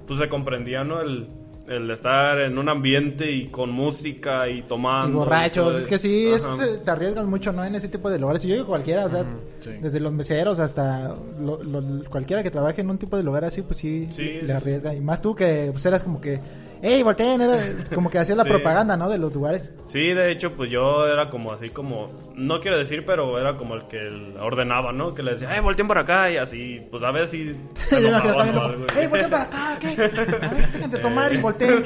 [0.07, 1.01] pues se comprendía, ¿no?
[1.01, 1.27] El,
[1.67, 5.09] el estar en un ambiente y con música y tomando.
[5.09, 7.63] Y borrachos, es que sí, es, eh, te arriesgas mucho, ¿no?
[7.63, 8.43] En ese tipo de lugares.
[8.43, 9.23] Y yo digo cualquiera, o sea,
[9.61, 9.69] sí.
[9.81, 13.61] desde los meseros hasta lo- lo- cualquiera que trabaje en un tipo de lugar así,
[13.61, 14.51] pues sí, Sí, le sí.
[14.51, 14.93] arriesga.
[14.93, 16.39] Y más tú que pues eras como que,
[16.83, 17.57] hey, volteen, era
[17.95, 18.49] como que hacías la Sí.
[18.51, 19.09] propaganda, ¿no?
[19.09, 19.71] De los lugares.
[19.87, 23.73] Sí, de hecho, pues yo era como así como, no quiero decir, pero era como
[23.73, 24.07] el que
[24.39, 25.15] ordenaba, ¿no?
[25.15, 27.55] Que le decía, eh, volteen por acá y así, pues a ver si...
[27.89, 29.87] hey, volteen para acá, ¿qué?
[29.89, 31.83] A ver, de tomar y volteen.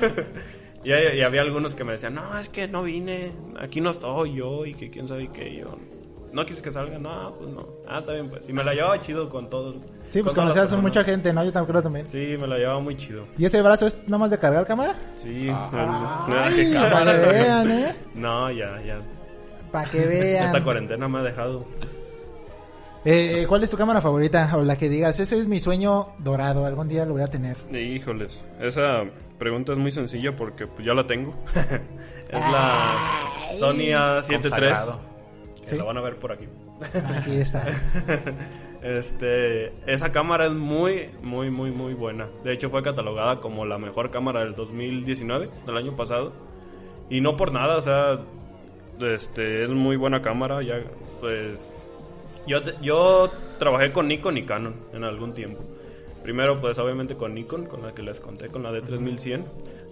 [0.84, 4.36] Y, y había algunos que me decían, no, es que no vine, aquí no estoy
[4.36, 5.58] yo y que quién sabe qué.
[5.58, 5.78] Yo,
[6.32, 6.98] ¿no quieres que salga?
[6.98, 7.62] No, pues no.
[7.88, 8.48] Ah, está bien, pues.
[8.48, 9.76] Y me la llevaba chido con todos.
[10.10, 11.44] Sí, pues conocías a mucha gente, ¿no?
[11.44, 12.08] Yo también creo también.
[12.08, 13.26] Sí, me la llevaba muy chido.
[13.38, 14.96] ¿Y ese brazo es nomás de cargar cámara?
[15.16, 15.48] Sí.
[15.52, 16.26] Ah.
[16.28, 16.92] el- nada que cámara.
[16.92, 17.96] para que vean, ¿eh?
[18.16, 19.00] No, ya, ya.
[19.72, 20.46] Para que vean.
[20.46, 21.66] Esta cuarentena me ha dejado.
[23.06, 24.50] Eh, ¿Cuál es tu cámara favorita?
[24.56, 27.56] O la que digas, ese es mi sueño dorado, algún día lo voy a tener.
[27.74, 29.04] Híjoles, esa
[29.38, 31.34] pregunta es muy sencilla porque pues, ya la tengo.
[32.30, 32.96] es la
[33.60, 34.40] Sony A7 III.
[34.42, 35.02] Consagrado.
[35.64, 35.76] Que ¿Sí?
[35.78, 36.48] la van a ver por aquí.
[37.16, 37.66] Aquí está.
[38.82, 42.28] Este, esa cámara es muy, muy, muy, muy buena.
[42.44, 46.32] De hecho, fue catalogada como la mejor cámara del 2019, del año pasado.
[47.10, 48.20] Y no por nada, o sea,
[49.00, 50.62] este, es muy buena cámara.
[50.62, 50.80] Ya,
[51.22, 51.72] pues,
[52.46, 55.64] Yo, yo trabajé con Nikon y Canon en algún tiempo.
[56.24, 59.44] Primero, pues obviamente con Nikon, con la que les conté, con la D3100.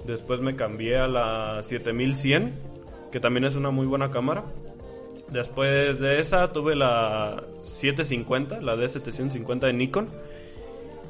[0.06, 2.52] Después me cambié a la 7100,
[3.12, 4.44] que también es una muy buena cámara.
[5.30, 10.08] Después de esa tuve la 750, la D750 de Nikon.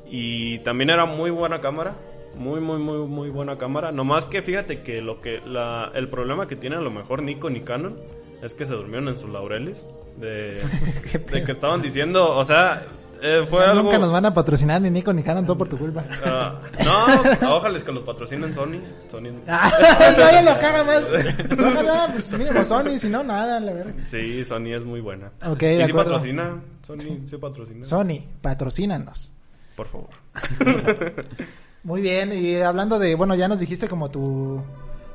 [0.09, 1.95] Y también era muy buena cámara.
[2.37, 3.91] Muy, muy, muy, muy buena cámara.
[3.91, 7.55] Nomás que fíjate que lo que la, el problema que tiene a lo mejor Nikon
[7.55, 7.97] y Canon
[8.41, 9.85] es que se durmieron en sus laureles.
[10.17, 10.61] De,
[11.31, 12.83] de que estaban diciendo, o sea,
[13.21, 13.83] eh, fue Ya algo.
[13.83, 16.03] Nunca nos van a patrocinar ni Nico ni Canon, todo por tu culpa.
[16.25, 16.59] Ah,
[17.41, 18.79] no, ojalá que los patrocinen Sony.
[19.09, 19.29] Sony.
[19.47, 19.71] Ah,
[20.17, 21.03] no, ya lo caga más.
[21.59, 23.93] Ojalá, pues mínimo Sony, si no, nada, la verdad.
[24.03, 25.31] Sí, Sony es muy buena.
[25.45, 26.13] Ok, ¿Y de si acuerdo.
[26.13, 26.61] patrocina?
[26.85, 27.85] Sony sí patrocina.
[27.85, 29.33] Sony, patrocínanos.
[29.75, 30.09] Por favor.
[31.83, 34.59] Muy bien, y hablando de, bueno, ya nos dijiste como tu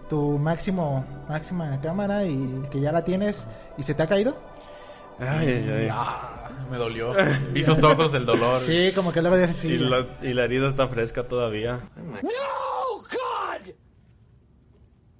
[0.09, 3.47] tu máximo máxima cámara y que ya la tienes
[3.79, 4.37] y se te ha caído.
[5.21, 5.89] Ay, ay, ay.
[5.93, 7.13] Ah, me dolió.
[7.53, 8.61] Vi sus ojos el dolor.
[8.63, 9.69] Sí, como que luego ya- sí.
[9.69, 11.81] Y la, y la herida está fresca todavía.
[11.97, 13.75] No, God!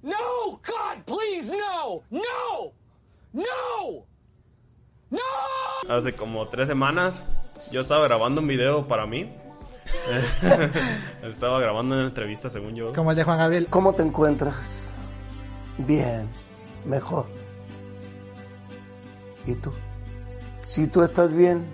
[0.01, 2.01] No, God, please, no!
[2.09, 2.73] No!
[3.33, 4.05] No!
[5.09, 5.19] No!
[5.95, 7.25] Hace como tres semanas
[7.71, 9.31] yo estaba grabando un video para mí.
[11.23, 12.93] estaba grabando una entrevista, según yo.
[12.93, 13.67] Como el de Juan Gabriel.
[13.69, 14.89] ¿Cómo te encuentras?
[15.77, 16.27] Bien,
[16.85, 17.25] mejor.
[19.45, 19.71] ¿Y tú?
[20.71, 21.65] Si tú estás bien,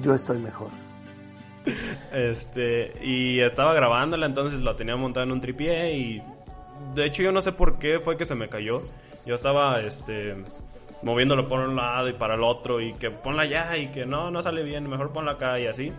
[0.00, 0.68] yo estoy mejor.
[2.12, 6.22] Este, y estaba grabándola, entonces la tenía montada en un tripié y
[6.94, 8.82] de hecho yo no sé por qué fue que se me cayó.
[9.26, 10.36] Yo estaba este
[11.02, 14.30] moviéndolo por un lado y para el otro y que ponla allá y que no,
[14.30, 15.92] no sale bien, mejor ponla acá y así.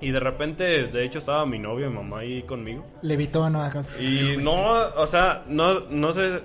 [0.00, 2.84] Y de repente, de hecho estaba mi novio y mi mamá ahí conmigo.
[3.02, 3.70] Levitó, ¿no?
[4.00, 6.40] Y no, o sea, no, no sé,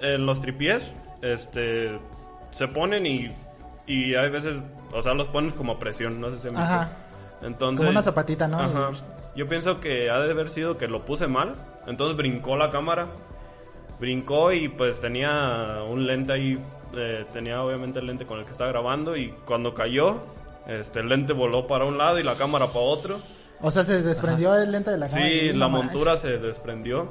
[0.00, 1.98] en los tripiés, este,
[2.52, 3.28] se ponen y,
[3.86, 4.58] y hay veces,
[4.92, 6.60] o sea, los pones como presión, no sé si visto.
[6.62, 6.88] Ajá.
[7.42, 8.60] Entonces, Como una zapatita, ¿no?
[8.60, 8.90] Ajá.
[9.34, 11.54] Yo pienso que ha de haber sido que lo puse mal,
[11.86, 13.06] entonces brincó la cámara,
[13.98, 16.58] brincó y pues tenía un lente ahí,
[16.94, 20.18] eh, tenía obviamente el lente con el que estaba grabando y cuando cayó,
[20.66, 23.16] este, el lente voló para un lado y la cámara para otro.
[23.60, 25.26] O sea, se desprendió el lente de la cámara.
[25.26, 25.92] Sí, la no manches.
[25.92, 27.10] montura se desprendió.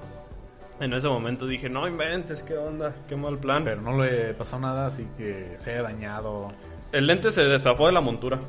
[0.82, 3.64] En ese momento dije, no inventes, qué onda, qué mal plan.
[3.64, 6.52] Pero no le pasó nada, así que se haya dañado.
[6.92, 8.40] El lente se desafó de la montura.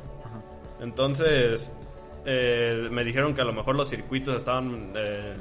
[0.81, 1.71] Entonces,
[2.25, 5.35] eh, me dijeron que a lo mejor los circuitos estaban, eh,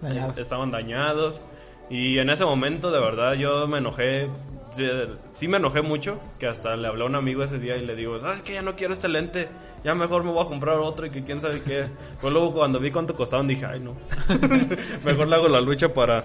[0.00, 0.38] Dañados.
[0.38, 1.40] estaban dañados.
[1.88, 4.28] Y en ese momento, de verdad, yo me enojé.
[4.76, 4.86] Sí,
[5.32, 7.96] Sí me enojé mucho, que hasta le hablé a un amigo ese día y le
[7.96, 8.54] digo, ¿sabes qué?
[8.54, 9.48] Ya no quiero este lente,
[9.84, 11.86] ya mejor me voy a comprar otro y que quién sabe qué.
[12.20, 13.92] Pues luego cuando vi cuánto costaban dije, ay no,
[15.04, 16.24] mejor le hago la lucha para,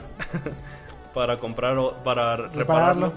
[1.13, 2.57] para comprar, o- para repararlo.
[2.59, 3.13] Repararlo.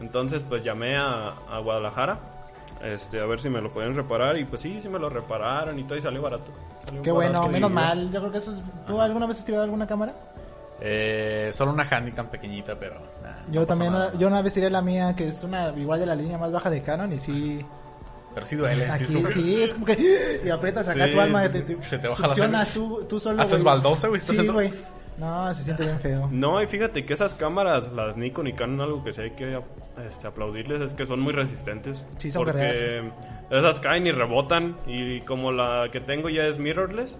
[0.00, 2.18] Entonces pues llamé a, a Guadalajara,
[2.84, 5.78] este, a ver si me lo podían reparar y pues sí, sí me lo repararon
[5.78, 6.50] y todo y salió barato.
[6.84, 7.38] Salió Qué barato.
[7.40, 8.10] bueno, menos mal.
[8.12, 8.60] Yo creo que eso es...
[8.86, 10.12] ¿Tú alguna vez has tirado alguna cámara?
[10.80, 12.96] Eh, solo una handicam pequeñita, pero.
[13.22, 14.12] nah, Yo no también, nada.
[14.18, 16.68] yo una vez tiré la mía, que es una igual de la línea más baja
[16.70, 17.64] de Canon, y sí,
[18.34, 18.84] Pero sí duele.
[18.84, 21.60] sí es aquí sí, es como que, y aprietas acá Sí, tu alma, sí, te,
[21.62, 24.20] te- se te baja la tú, tú solo, ¿Haces baldosa, güey.
[25.18, 26.28] No, se siente bien feo.
[26.30, 29.58] No, y fíjate que esas cámaras, las Nikon y Canon, algo que sí hay que
[30.06, 32.04] este, aplaudirles es que son muy resistentes.
[32.18, 33.10] Sí, son Porque
[33.50, 34.76] esas caen y rebotan.
[34.86, 37.16] Y como la que tengo ya es mirrorless,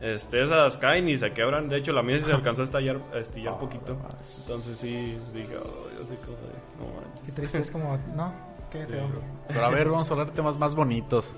[0.00, 1.68] este, esas caen y se quebran.
[1.68, 3.92] De hecho, la mía sí se alcanzó a estallar, a estillar poquito.
[3.92, 7.20] Entonces sí, dije, oh, yo sé cómo de- no manches".
[7.26, 8.32] Qué triste, es como, ¿no?
[8.70, 9.08] Qué feo.
[9.48, 11.34] Pero a ver, vamos a hablar de temas más bonitos.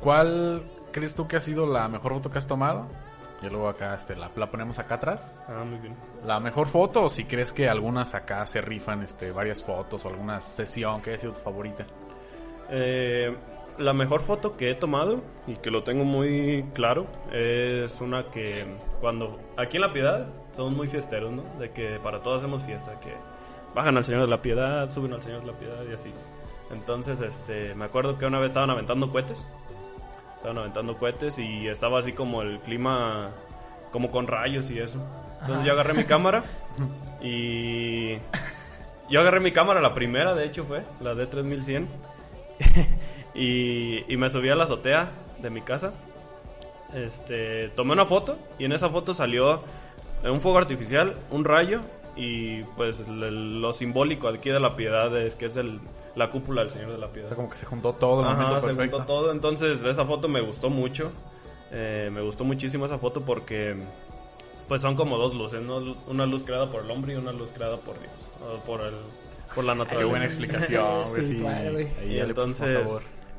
[0.00, 2.86] ¿Cuál crees tú que ha sido la mejor foto que has tomado?
[3.42, 5.42] Y luego acá este, la, la ponemos acá atrás.
[5.46, 5.94] Ah, muy bien.
[6.24, 10.08] La mejor foto, o si crees que algunas acá se rifan este, varias fotos o
[10.08, 11.84] alguna sesión que haya sido tu favorita.
[12.70, 13.36] Eh,
[13.78, 18.64] la mejor foto que he tomado y que lo tengo muy claro es una que
[19.00, 21.42] cuando aquí en La Piedad somos muy fiesteros, ¿no?
[21.58, 23.12] De que para todos hacemos fiesta, que
[23.74, 26.10] bajan al Señor de la Piedad, suben al Señor de la Piedad y así.
[26.72, 29.44] Entonces, este, me acuerdo que una vez estaban aventando cohetes.
[30.36, 33.30] Estaban aventando cohetes y estaba así como el clima
[33.92, 34.98] como con rayos y eso.
[35.40, 36.42] Entonces yo agarré mi cámara
[37.22, 38.14] y
[39.10, 41.86] yo agarré mi cámara, la primera de hecho fue, la D3100.
[43.36, 45.10] Y, y me subí a la azotea
[45.42, 45.92] de mi casa.
[46.94, 49.60] Este, tomé una foto y en esa foto salió
[50.24, 51.80] un fuego artificial, un rayo
[52.16, 55.78] y pues le- lo simbólico aquí de la piedad es que es el,
[56.14, 57.28] la cúpula del Señor de la O Piedad.
[57.28, 58.96] sea, como que se juntó todo el Ajá, se perfecto.
[58.98, 61.10] juntó todo, entonces esa foto me gustó mucho.
[61.72, 63.74] Eh, me gustó muchísimo esa foto porque
[64.68, 65.78] pues son como dos luces, ¿no?
[66.06, 68.94] Una luz creada por el hombre y una luz creada por Dios, o por el
[69.54, 70.10] por la Qué naturaleza.
[70.10, 71.22] buena explicación, güey.
[71.28, 72.08] Sí.
[72.08, 72.78] Y entonces.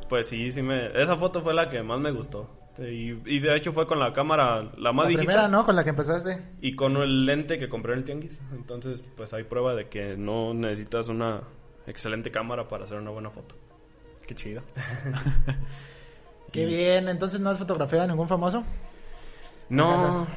[0.10, 0.88] Pues sí, sí me...
[1.02, 2.50] Esa foto fue la que más me gustó.
[2.80, 5.26] Y, y de hecho fue con la cámara, la más La digital.
[5.26, 5.65] primera, ¿no?
[5.65, 6.43] Con la que empezaste.
[6.62, 8.39] Y con el lente que compré en el tianguis.
[8.54, 11.41] Entonces, pues hay prueba de que no necesitas una
[11.88, 13.56] excelente cámara para hacer una buena foto.
[14.28, 14.62] Qué chido.
[16.52, 17.08] Qué bien.
[17.10, 18.63] Entonces, ¿no has fotografiado a ningún famoso?
[19.70, 20.28] No,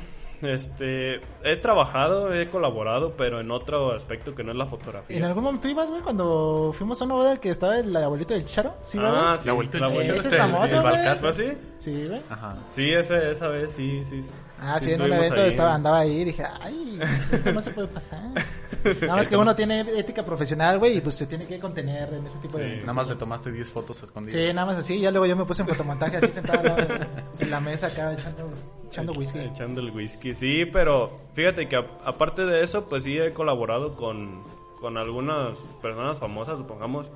[0.42, 5.16] este, he trabajado, he colaborado, pero en otro aspecto que no es la fotografía.
[5.16, 8.44] ¿En algún momento ibas, güey, cuando fuimos a una boda que estaba el abuelito del
[8.46, 8.74] Charo?
[8.82, 9.38] ¿Sí, ah, verdad?
[9.40, 11.06] sí, La vuelta del Charo, Ese es famoso, el güey.
[11.06, 11.52] ¿Ah, sí?
[11.78, 12.22] Sí, güey.
[12.28, 12.56] Ajá.
[12.72, 14.20] Sí, ese, esa vez sí, sí.
[14.62, 15.48] Ah, sí, en un evento ahí.
[15.48, 17.00] estaba, andaba ahí y dije, ay,
[17.32, 18.20] esto no se puede pasar.
[19.00, 22.26] Nada más que uno tiene ética profesional, güey, y pues se tiene que contener en
[22.26, 22.78] ese tipo de...
[22.80, 24.38] Nada más le tomaste 10 fotos escondidas.
[24.40, 26.64] Sí, nada más así, y ya luego yo me puse en fotomontaje así sentado al
[26.66, 27.06] lado de-
[27.44, 28.48] en la mesa acá echando,
[28.90, 29.38] echando whisky.
[29.38, 33.94] Echando el whisky, sí, pero fíjate que a- aparte de eso, pues sí he colaborado
[33.96, 34.42] con,
[34.80, 37.10] con algunas personas famosas, supongamos.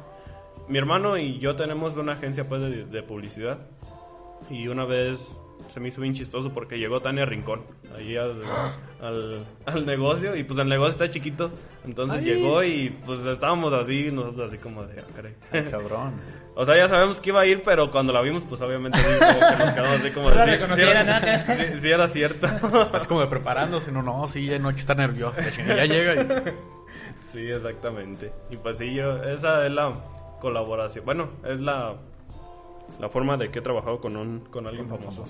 [0.69, 3.59] Mi hermano y yo tenemos una agencia pues de, de publicidad
[4.51, 7.62] y una vez se me hizo bien chistoso porque llegó Tania Rincón
[7.97, 8.43] ahí al,
[9.01, 11.51] al, al negocio y pues el negocio está chiquito,
[11.85, 15.35] entonces llegó y pues estábamos así, nosotros así como de, ah, caray.
[15.53, 16.14] Ay, cabrón.
[16.55, 19.05] O sea, ya sabemos que iba a ir, pero cuando la vimos, pues obviamente sí,
[19.19, 22.47] como que nos quedamos así como de, sí, sí reconocieran, era, sí, sí era cierto.
[22.93, 23.90] Así como de preparándose.
[23.90, 25.40] No, no, sí, ya no hay que estar nervioso.
[25.67, 26.53] Ya llega y...
[27.33, 28.31] Sí, exactamente.
[28.51, 29.93] Y pues sí, yo, esa es la
[30.40, 31.05] colaboración.
[31.05, 31.97] Bueno, es la,
[33.01, 35.25] la forma de que he trabajado con, un, con alguien famoso.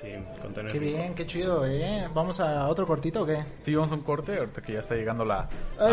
[0.00, 0.08] Sí,
[0.40, 2.08] con tener Qué bien, qué chido, ¿eh?
[2.14, 3.44] ¿Vamos a otro cortito o qué?
[3.58, 4.38] Sí, vamos a un corte.
[4.38, 5.46] Ahorita que ya está llegando la,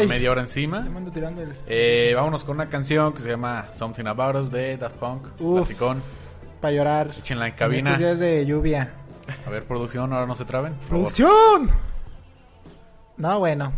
[0.08, 0.80] media hora encima.
[0.80, 1.54] Me ando tirando el...
[1.68, 5.28] Eh, vámonos con una canción que se llama Something About Us de Daft Punk.
[5.42, 5.58] Uf.
[5.68, 6.02] Clasicón.
[6.62, 7.12] Para llorar.
[7.20, 7.90] Échenla en En cabina.
[7.92, 8.94] estos días de lluvia.
[9.46, 10.74] A ver, producción, ahora no se traben.
[10.88, 11.70] ¡Producción!
[13.18, 13.74] No, bueno.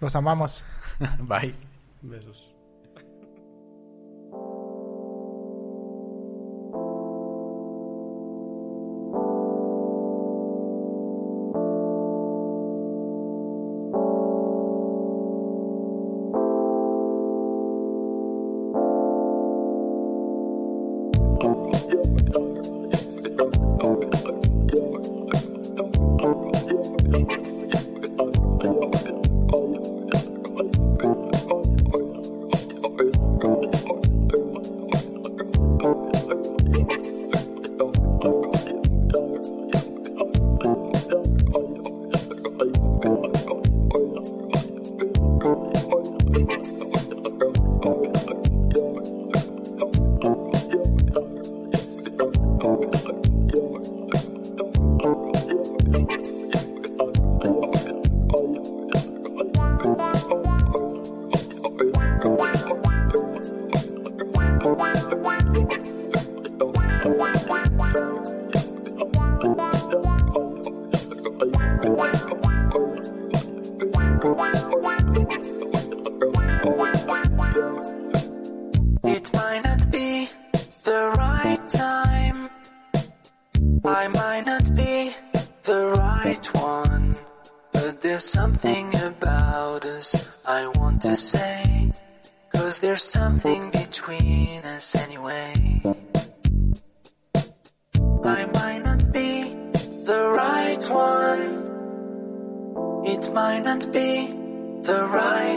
[0.00, 0.64] Los amamos.
[1.20, 1.54] Bye.
[2.02, 2.57] Besos.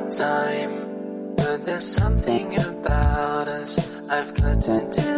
[0.10, 1.36] Time.
[1.36, 5.18] But there's something about us I've got to do.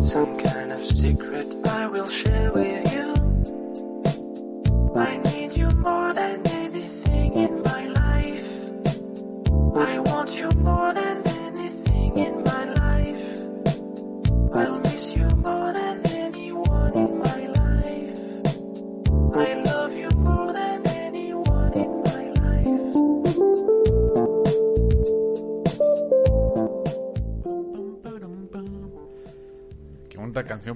[0.00, 2.67] Some kind of secret I will share with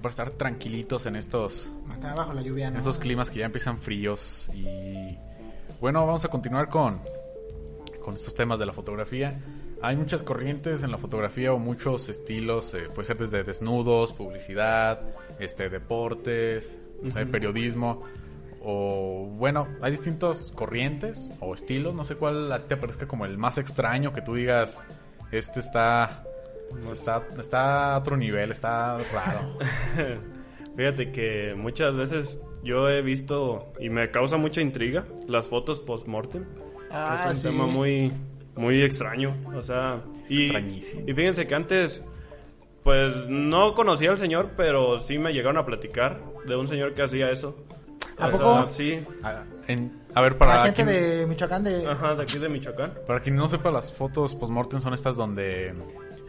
[0.02, 3.78] para estar tranquilitos en estos, Acá bajo la lluvia, en estos climas que ya empiezan
[3.78, 4.48] fríos.
[4.54, 5.16] Y
[5.80, 7.00] bueno, vamos a continuar con,
[8.04, 9.32] con estos temas de la fotografía.
[9.80, 15.00] Hay muchas corrientes en la fotografía o muchos estilos, eh, puede ser desde desnudos, publicidad,
[15.40, 18.02] este, deportes, o sea, periodismo.
[18.64, 23.58] O bueno, hay distintas corrientes o estilos, no sé cuál te parezca como el más
[23.58, 24.80] extraño que tú digas,
[25.32, 26.24] este está,
[26.92, 29.58] está, está a otro nivel, está raro.
[30.76, 36.44] Fíjate que muchas veces yo he visto y me causa mucha intriga las fotos post-mortem.
[36.90, 37.48] Ah, es un sí.
[37.48, 38.12] tema muy,
[38.56, 39.32] muy extraño.
[39.54, 41.02] O sea, y, Extrañísimo.
[41.06, 42.02] y fíjense que antes,
[42.82, 47.02] pues no conocía al señor, pero sí me llegaron a platicar de un señor que
[47.02, 47.56] hacía eso.
[48.18, 48.66] ¿A O sea, poco?
[48.66, 49.04] sí.
[49.22, 51.86] A, en- a ver, La para gente quien, de Michoacán de...
[51.86, 52.92] Ajá, de aquí de Michoacán.
[53.06, 55.72] para quien no sepa, las fotos post-mortem son estas donde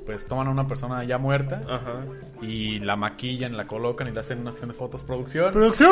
[0.06, 2.06] pues toman a una persona ya muerta Ajá.
[2.42, 5.54] y la maquillan, la colocan y le hacen una sesión de fotos producción.
[5.54, 5.92] ¡Producción!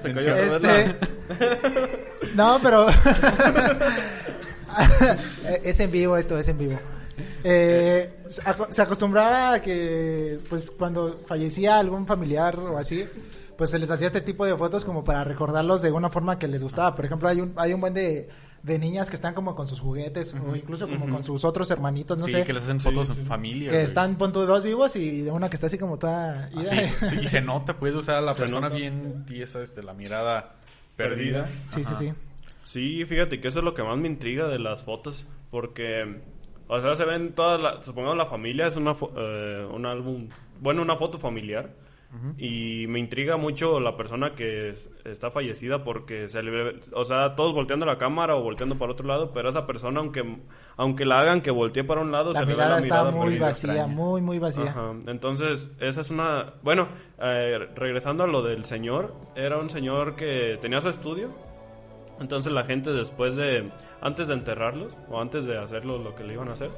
[0.00, 0.96] Se cayó Este...
[2.34, 2.86] no, pero...
[5.64, 6.78] es en vivo esto, es en vivo.
[7.44, 8.24] Eh,
[8.70, 13.04] se acostumbraba a que, pues, cuando fallecía algún familiar o así,
[13.56, 16.48] pues se les hacía este tipo de fotos como para recordarlos de una forma que
[16.48, 16.94] les gustaba.
[16.94, 18.28] Por ejemplo, hay un, hay un buen de,
[18.62, 22.18] de niñas que están como con sus juguetes o incluso como con sus otros hermanitos,
[22.18, 23.70] no sí, sé, que les hacen fotos en familia.
[23.70, 23.86] que güey.
[23.86, 26.50] están, pon tú, dos vivos y de una que está así como toda...
[26.54, 26.88] Ah, ida.
[27.00, 28.74] sí, sí, y se nota, pues, o sea, la Se persona nota.
[28.76, 30.56] bien tiesa, este, la mirada
[30.96, 31.44] perdida.
[31.68, 32.12] sí, sí, sí.
[32.64, 36.20] Sí, fíjate que eso es lo que más me intriga de las fotos, porque,
[36.68, 40.28] o sea, se ven todas, la, supongamos la familia es una, fo- eh, un álbum,
[40.60, 41.70] bueno, una foto familiar,
[42.38, 47.36] y me intriga mucho la persona que es- está fallecida porque se le o sea,
[47.36, 50.38] todos volteando la cámara o volteando para otro lado, pero esa persona, aunque,
[50.76, 52.94] aunque la hagan que voltee para un lado, La se le ve mirada la está
[53.04, 53.46] mirada muy perdida.
[53.46, 54.64] vacía, muy, muy vacía.
[54.70, 54.92] Ajá.
[55.06, 56.54] Entonces, esa es una...
[56.64, 56.88] Bueno,
[57.20, 61.28] eh, regresando a lo del señor, era un señor que tenía su estudio.
[62.20, 63.68] Entonces la gente después de...
[64.02, 66.70] Antes de enterrarlos, o antes de hacerlo lo que le iban a hacer,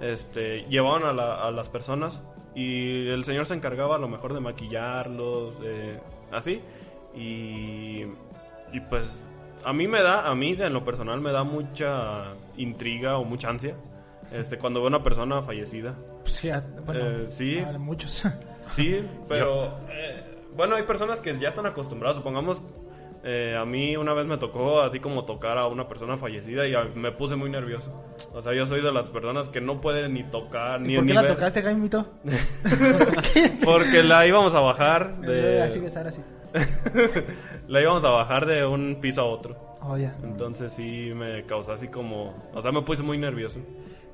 [0.00, 2.22] este, llevaban a, la- a las personas
[2.60, 6.00] y el señor se encargaba a lo mejor de maquillarlos, de-
[6.32, 6.60] así.
[7.14, 8.02] Y,
[8.72, 9.18] y pues
[9.64, 13.50] a mí me da, a mí en lo personal me da mucha intriga o mucha
[13.50, 13.74] ansia.
[14.32, 15.94] Este, cuando veo una persona fallecida.
[16.24, 16.50] Sí,
[16.84, 17.58] bueno, Eh, sí.
[17.78, 18.24] muchos.
[18.70, 22.16] Sí, pero eh, bueno, hay personas que ya están acostumbradas.
[22.18, 22.62] Supongamos,
[23.30, 26.74] eh, a mí una vez me tocó así como tocar a una persona fallecida y
[26.74, 27.90] a- me puse muy nervioso.
[28.32, 31.04] O sea, yo soy de las personas que no pueden ni tocar ni ¿Y por
[31.04, 32.06] ni qué la ver, tocaste, Jaimito?
[33.64, 36.20] porque la íbamos a bajar Eh, Así que de estar así.
[37.68, 39.56] la íbamos a bajar de un piso a otro.
[39.82, 40.16] Oh, ya.
[40.22, 43.60] Entonces sí me causó así como, o sea, me puse muy nervioso.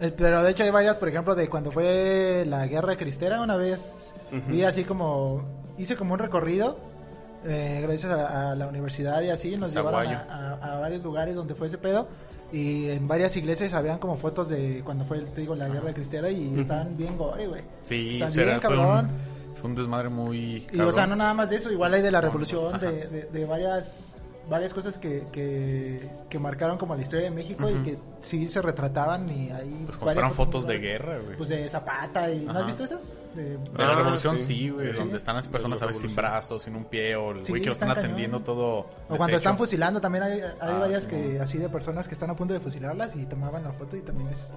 [0.00, 3.56] Eh, Pero de hecho hay varias, por ejemplo, de cuando fue la guerra cristera, una
[3.56, 4.12] vez
[4.48, 5.40] vi así como,
[5.78, 6.76] hice como un recorrido,
[7.44, 11.34] eh, gracias a, a la universidad y así, nos llevaron a, a- a varios lugares
[11.34, 12.08] donde fue ese pedo.
[12.52, 16.30] Y en varias iglesias habían como fotos de cuando fue, te digo, la guerra cristera
[16.30, 17.62] y estaban bien gore, güey.
[17.82, 19.06] Sí, O sea, bien fue, cabrón.
[19.06, 21.10] un, fue un desmadre muy Y o sea, cabrón.
[21.10, 24.18] no nada más de eso, igual hay de la revolución, de, de, de varias
[24.48, 28.60] varias cosas que, que, que marcaron como la historia de México y que sí se
[28.60, 31.36] retrataban y ahí Pues como fueron fotos de guerra, güey.
[31.36, 33.10] Pues de Zapata y ¿no has visto esas?
[33.34, 34.44] De- De la Ah, revolución sí.
[34.44, 34.98] sí, güey, Sí.
[34.98, 37.62] donde están las personas a veces sin brazos, sin un pie, o el Sí, güey
[37.62, 38.44] que lo están están atendiendo cañón.
[38.44, 42.06] todo o cuando están fusilando también hay, hay Ah, varias sí, que así de personas
[42.06, 44.52] que están a punto de fusilarlas y tomaban la foto y también es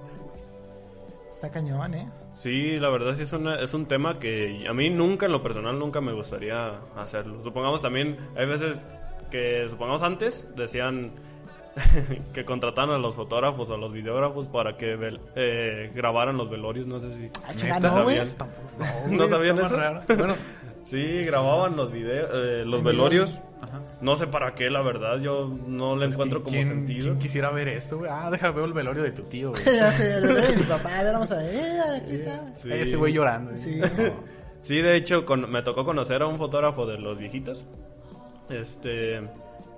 [1.34, 2.08] está cañón, ¿eh?
[2.36, 5.42] Sí, la verdad sí es, una- es un tema que a mí nunca, en lo
[5.42, 7.42] personal, nunca me gustaría hacerlo.
[7.42, 8.80] Supongamos también, hay veces
[9.30, 11.10] que, supongamos antes, decían
[12.32, 16.50] que contrataban a los fotógrafos o a los videógrafos para que vel- eh, grabaran los
[16.50, 17.30] velorios, no sé si...
[17.70, 18.26] Ah, no, sabían.
[19.04, 19.76] güey, ¿No sabían está eso?
[19.76, 20.02] raro.
[20.16, 20.34] Bueno,
[20.84, 23.38] Sí, grababan los videos, los velorios.
[23.60, 23.82] Ajá.
[24.00, 27.02] No sé para qué, la verdad, yo no le encuentro como ¿quién, sentido.
[27.08, 28.10] quién quisiera ver esto, güey?
[28.10, 29.62] Ah, deja veo el velorio de tu tío, güey.
[29.66, 32.54] ya sé, el bebé de mi papá, a ver, vamos a ver, eh, aquí está.
[32.54, 32.70] Sí.
[32.72, 33.54] Ese güey llorando.
[33.58, 33.78] Sí.
[34.62, 37.66] Sí, de hecho, con- me tocó conocer a un fotógrafo de los viejitos.
[38.50, 39.20] Este.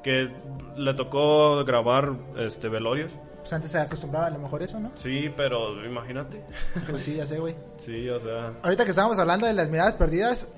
[0.03, 0.31] Que
[0.77, 3.13] le tocó grabar este velorios.
[3.41, 4.91] Pues antes se acostumbraba a lo mejor eso, ¿no?
[4.97, 6.43] Sí, pero imagínate.
[6.89, 7.55] Pues sí, ya sé, güey.
[7.79, 8.53] Sí, o sea.
[8.63, 10.49] Ahorita que estábamos hablando de las miradas perdidas,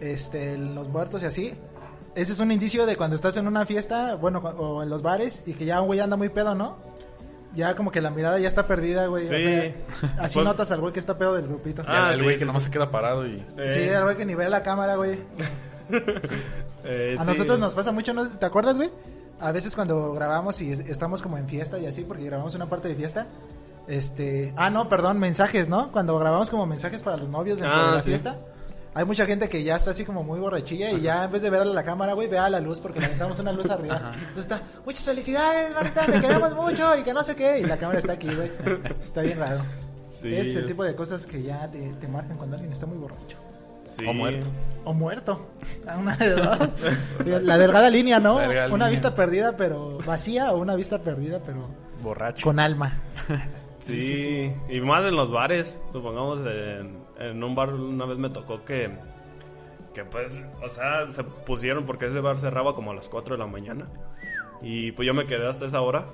[0.00, 1.54] este, los muertos y así,
[2.14, 5.02] ese es un indicio de cuando estás en una fiesta, bueno, cu- o en los
[5.02, 6.76] bares, y que ya un güey anda muy pedo, ¿no?
[7.54, 9.24] Ya como que la mirada ya está perdida, güey.
[9.24, 9.42] o Sí.
[9.42, 9.74] sea,
[10.18, 11.82] así Pues- notas al güey que está pedo del grupito.
[11.86, 12.68] Ah, el güey sí, que nomás sí.
[12.68, 13.42] se queda parado y...
[13.56, 15.18] eh, Sí, el güey que ni ve la cámara, güey.
[16.86, 17.30] eh, A sí.
[17.30, 18.28] nosotros nos pasa mucho, ¿no?
[18.28, 18.90] ¿Te acuerdas, güey?
[19.40, 22.66] A veces cuando grabamos y es- estamos como en fiesta y así, porque grabamos una
[22.66, 23.26] parte de fiesta.
[23.88, 24.52] Este.
[24.56, 25.92] Ah, no, perdón, mensajes, ¿no?
[25.92, 28.10] Cuando grabamos como mensajes para los novios dentro Ah, de la sí.
[28.10, 28.36] fiesta.
[28.94, 31.50] Hay mucha gente que ya está así como muy borrachilla y ya en vez de
[31.50, 34.12] ver a la cámara, güey, ve a la luz porque le necesitamos una luz arriba.
[34.14, 37.58] Entonces está, muchas felicidades, Marta, te queremos mucho y que no sé qué.
[37.60, 38.50] Y la cámara está aquí, güey.
[39.04, 39.60] Está bien raro.
[40.10, 40.34] Sí.
[40.34, 43.36] Es el tipo de cosas que ya te, te marcan cuando alguien está muy borracho.
[43.96, 44.06] Sí.
[44.06, 44.46] O muerto.
[44.84, 45.48] O muerto.
[45.86, 46.58] A Una de dos.
[47.42, 48.38] La delgada línea, ¿no?
[48.38, 48.88] Delgada una línea.
[48.90, 51.68] vista perdida, pero vacía, o una vista perdida, pero
[52.02, 52.44] Borracho.
[52.44, 52.92] con alma.
[53.80, 55.78] Sí, y más en los bares.
[55.92, 58.90] Supongamos en, en un bar una vez me tocó que.
[59.94, 63.38] Que pues, o sea, se pusieron porque ese bar cerraba como a las 4 de
[63.38, 63.86] la mañana.
[64.60, 66.04] Y pues yo me quedé hasta esa hora.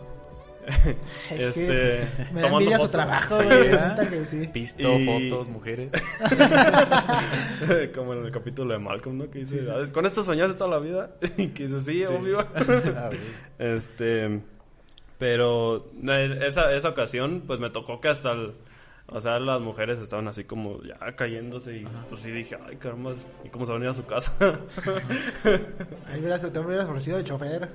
[1.30, 4.46] Es este, me da su trabajo, Sí, sí.
[4.52, 5.92] Pisto, Y- fotos, mujeres.
[7.94, 9.30] Como en el capítulo de Malcolm, ¿no?
[9.30, 11.10] Que dice, "Ah, ¿con esto soñaste toda la vida?
[11.36, 12.40] Y que dice, sí, obvio.
[12.40, 13.18] A ver.
[13.58, 14.40] este,
[15.18, 18.52] pero eh, esa, esa ocasión, pues me tocó que hasta el,
[19.08, 23.14] o sea, las mujeres estaban así como ya cayéndose y pues sí dije, ay, caramba,
[23.44, 24.32] ¿y cómo se van a ir a su casa?
[26.08, 27.68] Ahí hubieras, te hubieras ofrecido de chofer.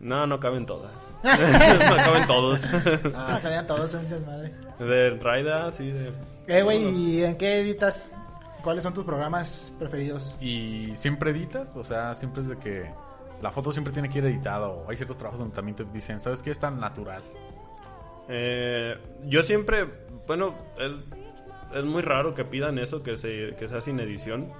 [0.00, 0.92] No, no caben todas.
[1.22, 2.64] no caben todos.
[3.14, 4.52] Ah, cabían todos, son muchas madres.
[4.78, 6.12] de Raida, así de...
[6.46, 8.10] Eh, güey, ¿y en qué editas?
[8.62, 10.36] ¿Cuáles son tus programas preferidos?
[10.40, 11.76] ¿Y siempre editas?
[11.76, 12.90] O sea, siempre es de que
[13.40, 16.20] la foto siempre tiene que ir editada o hay ciertos trabajos donde también te dicen,
[16.20, 16.50] ¿sabes qué?
[16.50, 17.22] Es tan natural.
[18.28, 19.86] Eh, yo siempre,
[20.26, 20.92] bueno, es,
[21.74, 24.52] es muy raro que pidan eso, que, se, que sea sin edición.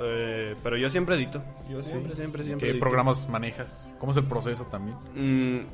[0.00, 1.42] Eh, pero yo siempre edito.
[1.68, 2.66] Yo siempre, siempre, siempre.
[2.66, 2.80] ¿Qué edito.
[2.80, 3.88] programas manejas?
[3.98, 4.96] ¿Cómo es el proceso también?
[5.14, 5.66] Mm,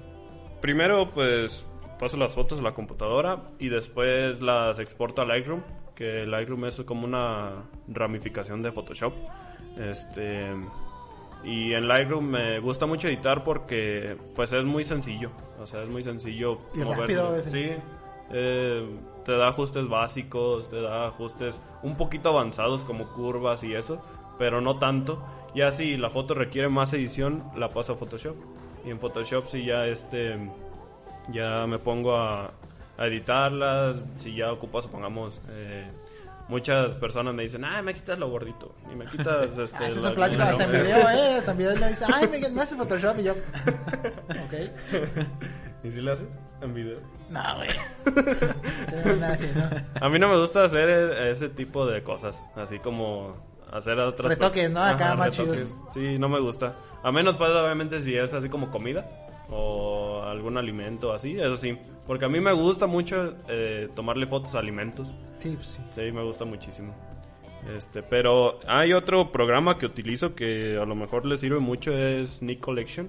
[0.60, 1.66] primero, pues
[1.98, 5.62] paso las fotos a la computadora y después las exporto a Lightroom,
[5.94, 7.50] que Lightroom es como una
[7.88, 9.12] ramificación de Photoshop.
[9.78, 10.50] Este
[11.44, 15.88] y en Lightroom me gusta mucho editar porque pues es muy sencillo, o sea, es
[15.90, 17.72] muy sencillo Y rápido, Sí.
[18.32, 18.86] eh,
[19.24, 24.02] te da ajustes básicos, te da ajustes un poquito avanzados como curvas y eso,
[24.38, 25.22] pero no tanto.
[25.54, 28.34] Ya si la foto requiere más edición, la paso a Photoshop.
[28.84, 30.36] Y en Photoshop si ya este
[31.32, 32.50] ya me pongo a,
[32.98, 35.86] a editarlas, si ya ocupo supongamos eh,
[36.48, 39.96] muchas personas me dicen, "Ah, me quitas lo gordito." Y me quitas este Ah, eso
[39.98, 41.34] es la- un clásico, la- hasta en video, eh.
[41.38, 43.32] Hasta en video le dice, ay, me, me hace Photoshop y yo.
[44.28, 45.73] ok.
[45.84, 46.26] ¿Y si lo haces
[46.62, 46.98] en video?
[47.30, 47.68] No, güey.
[49.18, 49.70] No ¿no?
[50.00, 53.32] A mí no me gusta hacer e- ese tipo de cosas, así como
[53.70, 54.82] hacer otras Retoques, ¿no?
[54.82, 55.74] Acá más chidos.
[55.92, 56.74] Sí, no me gusta.
[57.02, 59.06] A menos pues obviamente si es así como comida
[59.50, 61.76] o algún alimento así, eso sí,
[62.06, 65.12] porque a mí me gusta mucho eh, tomarle fotos a alimentos.
[65.36, 65.82] Sí, pues sí.
[65.94, 66.94] Sí, me gusta muchísimo.
[67.76, 72.42] Este, pero hay otro programa que utilizo que a lo mejor le sirve mucho es
[72.42, 73.08] Nick Collection.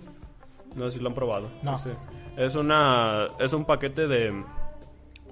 [0.76, 1.50] No sé si lo han probado.
[1.64, 1.78] No.
[1.80, 1.92] sé.
[2.38, 4.44] Es una es un paquete de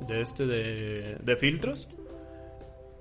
[0.08, 1.88] de este de, de filtros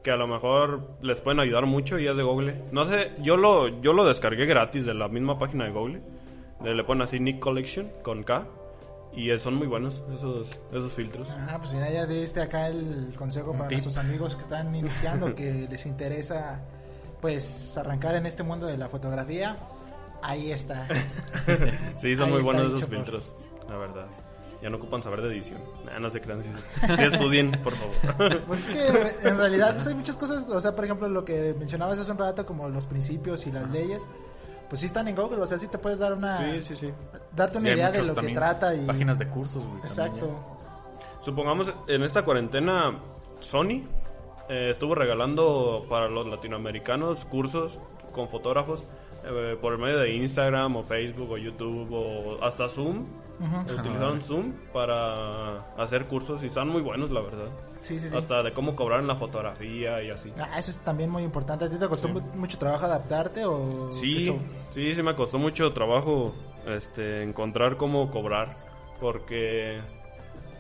[0.03, 2.61] que a lo mejor les pueden ayudar mucho y es de Google.
[2.73, 6.01] No sé, yo lo yo lo descargué gratis de la misma página de Google.
[6.65, 8.45] Le, le ponen así Nick Collection con K
[9.15, 11.29] y son muy buenos esos esos filtros.
[11.49, 15.69] Ah, pues mira, ya diste acá el consejo para nuestros amigos que están iniciando, que
[15.71, 16.61] les interesa
[17.21, 19.57] pues arrancar en este mundo de la fotografía.
[20.25, 20.87] Ahí está.
[21.99, 23.33] Sí, son Ahí muy está buenos esos por- filtros,
[23.69, 24.07] la verdad.
[24.61, 25.61] Ya no ocupan saber de edición.
[25.85, 26.49] Nah, no se crean, sí,
[26.97, 28.43] sí estudien, por favor.
[28.47, 31.09] Pues es que en re- en realidad pues hay muchas cosas, o sea, por ejemplo,
[31.09, 34.03] lo que mencionabas hace un rato, como los principios y las leyes,
[34.69, 36.37] pues sí están en Google, o sea, sí te puedes dar una...
[36.37, 36.91] Sí, sí, sí.
[37.35, 38.87] Darte una idea de lo que trata y...
[38.87, 39.81] Páginas de cursos, güey.
[39.83, 40.59] también Exacto.
[41.23, 43.01] Supongamos, en esta cuarentena,
[43.41, 43.83] Sony
[44.49, 47.81] eh, estuvo regalando para los latinoamericanos cursos
[48.13, 48.85] con fotógrafos
[49.25, 53.07] eh, por medio de Instagram o Facebook o YouTube o hasta Zoom.
[53.43, 57.49] Utilizaron Zoom para hacer cursos y están muy buenos, la verdad.
[57.81, 58.17] Sí, sí, sí.
[58.17, 60.33] Hasta de cómo cobrar en la fotografía y así.
[60.39, 61.65] Ah, eso es también muy importante.
[61.65, 63.91] ¿A ti te costó mu- mucho trabajo adaptarte o...?
[63.91, 64.39] Sí, eso?
[64.71, 66.33] sí, sí me costó mucho trabajo
[66.67, 68.57] este encontrar cómo cobrar
[69.01, 69.81] porque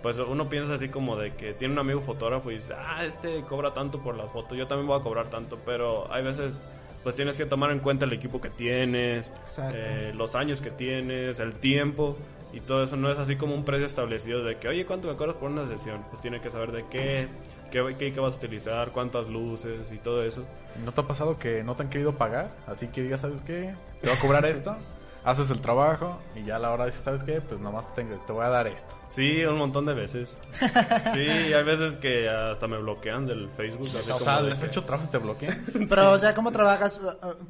[0.02, 3.42] pues uno piensa así como de que tiene un amigo fotógrafo y dice, "Ah, este
[3.42, 6.60] cobra tanto por las fotos, yo también voy a cobrar tanto", pero hay veces
[7.04, 9.32] pues tienes que tomar en cuenta el equipo que tienes,
[9.72, 12.16] eh, los años que tienes, el tiempo
[12.52, 15.14] y todo eso no es así como un precio establecido de que, "Oye, ¿cuánto me
[15.16, 17.28] cobras por una sesión?" Pues tiene que saber de qué
[17.70, 20.44] qué, qué, qué vas a utilizar, cuántas luces y todo eso.
[20.84, 22.50] ¿No te ha pasado que no te han querido pagar?
[22.66, 23.74] Así que digas, ¿sabes qué?
[24.02, 24.76] Te voy a cobrar esto,
[25.24, 27.40] haces el trabajo y ya a la hora dices, ¿sabes qué?
[27.40, 28.94] Pues nomás te, te voy a dar esto.
[29.08, 30.36] Sí, un montón de veces.
[31.14, 31.20] Sí,
[31.54, 33.88] hay veces que hasta me bloquean del Facebook.
[33.88, 35.64] así O como sea, de ¿les has que- hecho trabajo y te bloquean?
[35.88, 37.00] Pero, o sea, ¿cómo trabajas?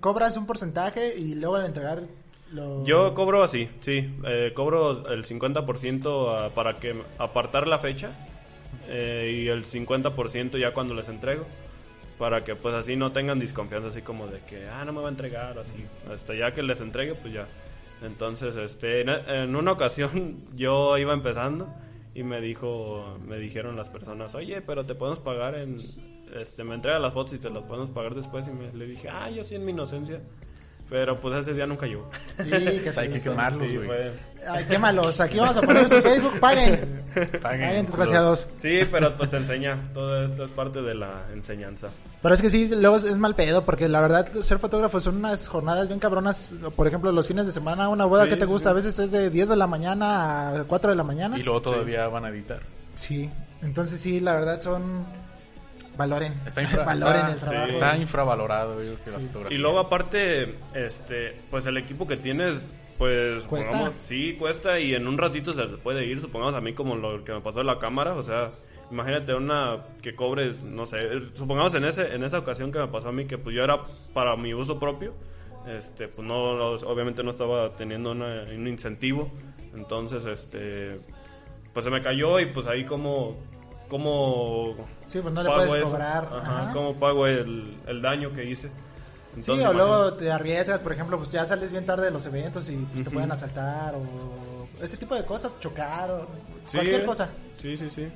[0.00, 2.02] ¿Cobras un porcentaje y luego al entregar
[2.52, 2.84] lo...?
[2.84, 4.14] Yo cobro así, sí.
[4.24, 8.10] eh, cobro el 50% a- para que apartar la fecha
[8.88, 11.44] eh, y el 50% ya cuando les entrego.
[12.18, 15.06] Para que pues así no tengan desconfianza así como de que, ah, no me va
[15.08, 15.74] a entregar, así.
[16.12, 17.46] Hasta ya que les entregue, pues ya.
[18.04, 21.68] Entonces, este, en, en una ocasión yo iba empezando
[22.14, 25.78] y me dijo, me dijeron las personas, oye, pero te podemos pagar en,
[26.38, 28.46] este, me entrega las fotos y te las podemos pagar después.
[28.46, 30.20] Y me, le dije, ah, yo sí en mi inocencia.
[30.92, 32.06] Pero pues ese día nunca llegó.
[32.36, 34.10] Sí, que hay que quemarlos, güey.
[34.46, 35.20] Ay, quémalos.
[35.20, 36.38] Aquí vamos a poner su Facebook.
[36.38, 37.02] Paguen.
[37.42, 38.46] Paguen, desgraciados.
[38.58, 39.88] Sí, pero pues te enseña.
[39.94, 41.88] Todo esto es parte de la enseñanza.
[42.20, 45.48] Pero es que sí, luego es mal pedo, porque la verdad, ser fotógrafo son unas
[45.48, 46.56] jornadas bien cabronas.
[46.76, 48.72] Por ejemplo, los fines de semana, una boda Sí, que te gusta, sí.
[48.72, 51.38] a veces es de 10 de la mañana a 4 de la mañana.
[51.38, 52.60] Y luego todavía van a editar.
[52.94, 53.30] Sí,
[53.62, 55.21] entonces sí, la verdad son...
[55.96, 56.34] Valoren.
[56.46, 57.70] Está, infra- Valoren está- el trabajo.
[57.70, 59.56] está infravalorado, yo creo que la fotografía.
[59.56, 62.66] Y luego aparte, este, pues el equipo que tienes,
[62.98, 63.92] pues, ¿Cuesta?
[64.04, 67.32] sí, cuesta y en un ratito se puede ir, supongamos a mí como lo que
[67.32, 68.50] me pasó en la cámara, o sea,
[68.90, 70.98] imagínate una que cobres, no sé,
[71.36, 73.82] supongamos en ese, en esa ocasión que me pasó a mí que pues yo era
[74.12, 75.14] para mi uso propio,
[75.66, 79.28] este, pues no, no, obviamente no estaba teniendo una- un incentivo,
[79.74, 80.92] entonces, este,
[81.72, 83.38] pues se me cayó y pues ahí como,
[83.92, 84.74] como
[85.06, 85.90] Sí, pues no le puedes eso?
[85.90, 86.24] cobrar.
[86.32, 86.72] Ajá, Ajá.
[86.72, 88.68] ¿cómo pago el, el daño que hice?
[88.68, 88.72] Sí,
[89.40, 92.68] Entonces, o luego te arriesgas, por ejemplo, pues ya sales bien tarde de los eventos
[92.70, 93.12] y pues, te Ujú.
[93.12, 96.26] pueden asaltar o ese tipo de cosas, chocar o
[96.66, 97.04] Sí, cualquier eh.
[97.04, 97.28] cosa.
[97.58, 98.08] Sí, sí, sí.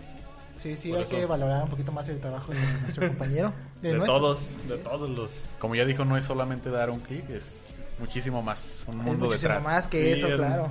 [0.56, 1.12] Sí, sí, Por hay eso.
[1.16, 3.52] que valorar un poquito más el trabajo de nuestro compañero.
[3.82, 4.16] De, nuestro.
[4.18, 5.42] todos, de todos los...
[5.58, 8.84] Como ya dijo, no es solamente dar un clic, es muchísimo más.
[8.86, 9.62] Un Es mundo muchísimo detrás.
[9.64, 10.68] más que Sí, eso, claro.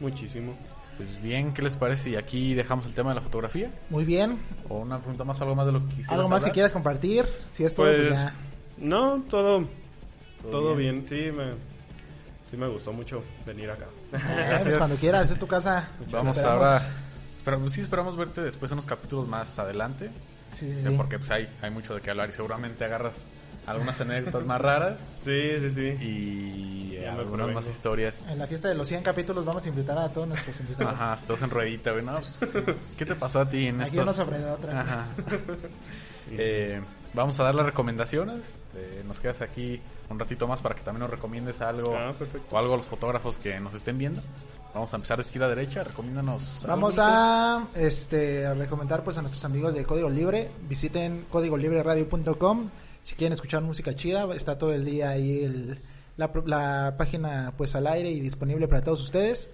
[0.00, 0.54] Muchísimo.
[1.00, 2.10] Pues bien, ¿qué les parece?
[2.10, 3.70] Y aquí dejamos el tema de la fotografía.
[3.88, 4.38] Muy bien.
[4.68, 7.24] O una pregunta más, algo más de lo que quisieras ¿Algo más que quieras compartir?
[7.52, 8.34] Si es todo, pues, Pues, ya.
[8.76, 9.64] no, todo,
[10.42, 11.06] Todo todo bien.
[11.06, 11.08] bien.
[11.08, 11.52] Sí, me,
[12.50, 13.86] sí me gustó mucho venir acá.
[14.12, 15.88] Eh, pues, cuando quieras, es tu casa.
[16.10, 16.62] Vamos Esperamos.
[16.62, 16.86] ahora.
[17.46, 20.10] Pero pues, sí, esperamos verte después en unos capítulos más adelante.
[20.52, 20.94] Sí, sí, sí.
[20.98, 23.24] Porque pues, hay, hay mucho de qué hablar y seguramente agarras
[23.70, 25.82] algunas anécdotas más raras Sí, sí, sí.
[26.04, 28.20] y eh, algunas más historias.
[28.28, 30.94] En la fiesta de los 100 capítulos vamos a invitar a todos nuestros invitados.
[30.94, 32.04] Ajá, todos en ruedita, güey.
[32.04, 32.38] No, pues,
[32.98, 34.80] ¿Qué te pasó a ti en Aquí estos- uno sobre otra.
[34.80, 35.06] Ajá.
[36.32, 36.80] Eh,
[37.14, 38.40] vamos a dar las recomendaciones.
[38.76, 42.54] Eh, nos quedas aquí un ratito más para que también nos recomiendes algo Ah, perfecto.
[42.54, 44.22] o algo a los fotógrafos que nos estén viendo.
[44.72, 45.82] Vamos a empezar de izquierda a derecha.
[45.82, 46.64] Recomiéndanos.
[46.66, 50.50] Vamos a este a recomendar pues a nuestros amigos de Código Libre.
[50.68, 52.68] Visiten códigolibreradio.com
[53.02, 55.78] si quieren escuchar música chida, está todo el día ahí el-
[56.16, 59.50] la, la página pues al aire y disponible para todos ustedes.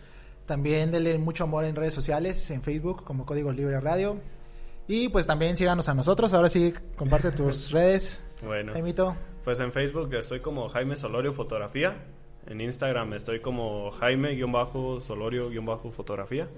[0.47, 4.19] También denle mucho amor en redes sociales, en Facebook como Código Libre Radio.
[4.89, 6.33] Y pues también síganos a nosotros.
[6.35, 8.23] Ahora sí, comparte tus redes.
[8.45, 9.17] Bueno, Jaimito.
[9.45, 11.97] pues en Facebook estoy como Jaime Solorio Fotografía.
[12.49, 16.49] En Instagram estoy como Jaime-Solorio-Fotografía.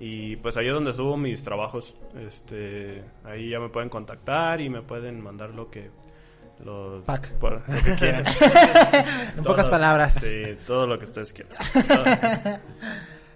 [0.00, 1.94] Y pues ahí es donde subo mis trabajos.
[2.26, 5.90] Este, ahí ya me pueden contactar y me pueden mandar lo que
[6.64, 7.32] lo, Pack.
[7.34, 8.24] por- lo que quieran.
[9.36, 10.14] En pocas palabras.
[10.14, 11.56] Sí, todo lo que ustedes quieran.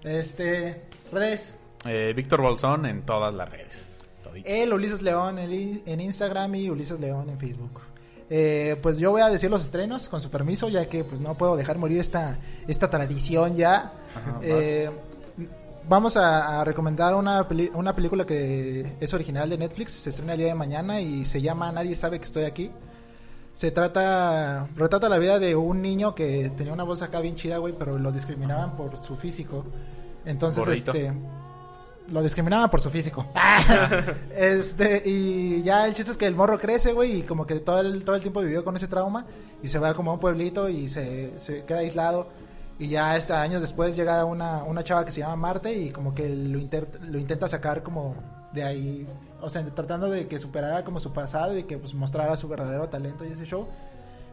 [0.03, 1.55] Este, redes.
[1.85, 3.93] Eh, Víctor Bolsón en todas las redes.
[4.45, 7.81] El Ulises León en, Instagram y Ulises León en Facebook.
[8.29, 11.35] Eh, pues yo voy a decir los estrenos con su permiso, ya que pues no
[11.35, 12.37] puedo dejar morir esta,
[12.69, 13.93] esta tradición ya.
[14.15, 14.91] Ajá, Eh,
[15.89, 20.33] vamos a, a recomendar una, peli- una película que es original de Netflix, se estrena
[20.35, 22.71] el día de mañana y se llama Nadie sabe que estoy aquí.
[23.57, 27.57] Se trata, retrata la vida de un niño que tenía una voz acá bien chida,
[27.57, 29.65] güey, pero lo discriminaban por su físico.
[30.27, 30.93] Entonces, Borrito.
[30.93, 31.13] este,
[32.13, 33.25] lo discriminaban por su físico.
[34.37, 37.81] este, y ya el chiste es que el morro crece, güey, y como que todo
[37.81, 39.25] el, todo el tiempo vivió con ese trauma
[39.63, 42.29] y se va como a un pueblito y se, se queda aislado.
[42.79, 46.15] Y ya este, años después llega una, una chava que se llama Marte y como
[46.15, 48.15] que lo, inter- lo intenta sacar como
[48.57, 49.07] de ahí,
[49.41, 52.89] o sea, tratando de que superara como su pasado y que pues mostrara su verdadero
[52.89, 53.69] talento y ese show.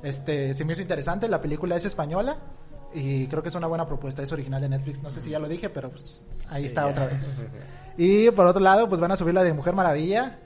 [0.01, 2.37] Este, se me hizo interesante, la película es española
[2.93, 5.39] y creo que es una buena propuesta, es original de Netflix, no sé si ya
[5.39, 7.59] lo dije, pero pues ahí está otra vez.
[7.95, 10.39] Y por otro lado, pues van a subir la de Mujer Maravilla,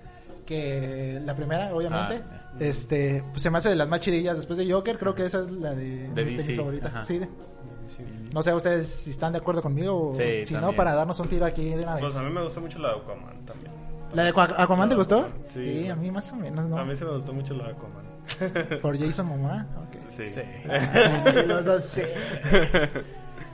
[0.46, 4.58] que la primera, obviamente, Ah, este, pues se me hace de las más chidillas después
[4.58, 7.08] de Joker, creo que esa es la de, De mis DC, favoritas.
[7.98, 11.20] Sí, no sé ustedes si están de acuerdo conmigo o Sí, si no, para darnos
[11.20, 12.04] un tiro aquí de una vez.
[12.04, 13.72] Pues a mí me gustó mucho la de Aquaman también.
[14.14, 15.28] ¿La de Aqua- Aquaman te gustó?
[15.50, 15.90] Sí.
[15.90, 16.78] a mí más o menos, ¿no?
[16.78, 18.80] A mí sí me gustó mucho la de Aquaman.
[18.82, 20.10] Por Jason Momoa, ok.
[20.10, 20.42] Sí.
[21.48, 22.02] Los dos, sí.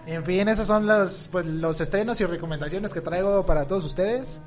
[0.06, 4.38] En fin, esos son los, pues, los estrenos y recomendaciones que traigo para todos ustedes.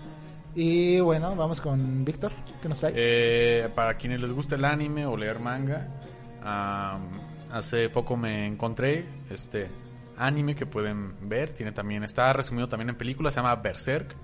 [0.54, 2.30] Y bueno, vamos con Víctor.
[2.60, 2.94] ¿Qué nos traes?
[2.98, 5.86] Eh, para quienes les gusta el anime o leer manga,
[6.42, 7.00] am,
[7.52, 9.66] hace poco me encontré este
[10.18, 11.50] anime que pueden ver.
[11.50, 13.34] Tiene también está resumido también en películas.
[13.34, 14.14] Se llama Berserk,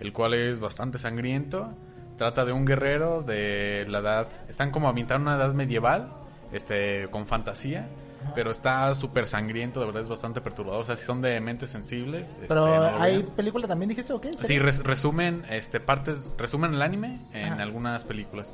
[0.00, 1.72] el cual es bastante sangriento.
[2.18, 4.28] Trata de un guerrero de la edad.
[4.48, 6.12] Están como ambientados en una edad medieval,
[6.52, 7.88] este, con fantasía.
[8.34, 10.82] pero está súper sangriento, de verdad es bastante perturbador.
[10.82, 12.30] O sea, si son de mentes sensibles.
[12.30, 14.36] este, Pero no hay película también, dijiste, ¿o qué?
[14.36, 17.62] Sí, resumen este, partes, resumen el anime en Ajá.
[17.62, 18.52] algunas películas.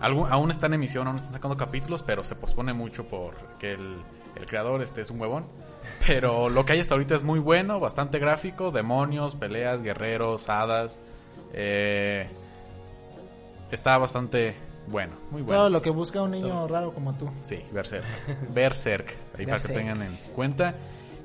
[0.00, 0.06] Ah.
[0.08, 3.96] Algu- aún está en emisión, aún están sacando capítulos, pero se pospone mucho porque el,
[4.34, 5.46] el creador este es un huevón.
[6.06, 11.00] Pero lo que hay hasta ahorita es muy bueno, bastante gráfico, demonios, peleas, guerreros, hadas.
[11.52, 12.28] eh,
[13.70, 14.54] está bastante
[14.86, 15.62] bueno, muy bueno.
[15.62, 17.28] Todo lo que busca un niño raro como tú.
[17.42, 18.04] Sí, Berserk.
[18.54, 20.74] Berserk, ahí para que tengan en cuenta.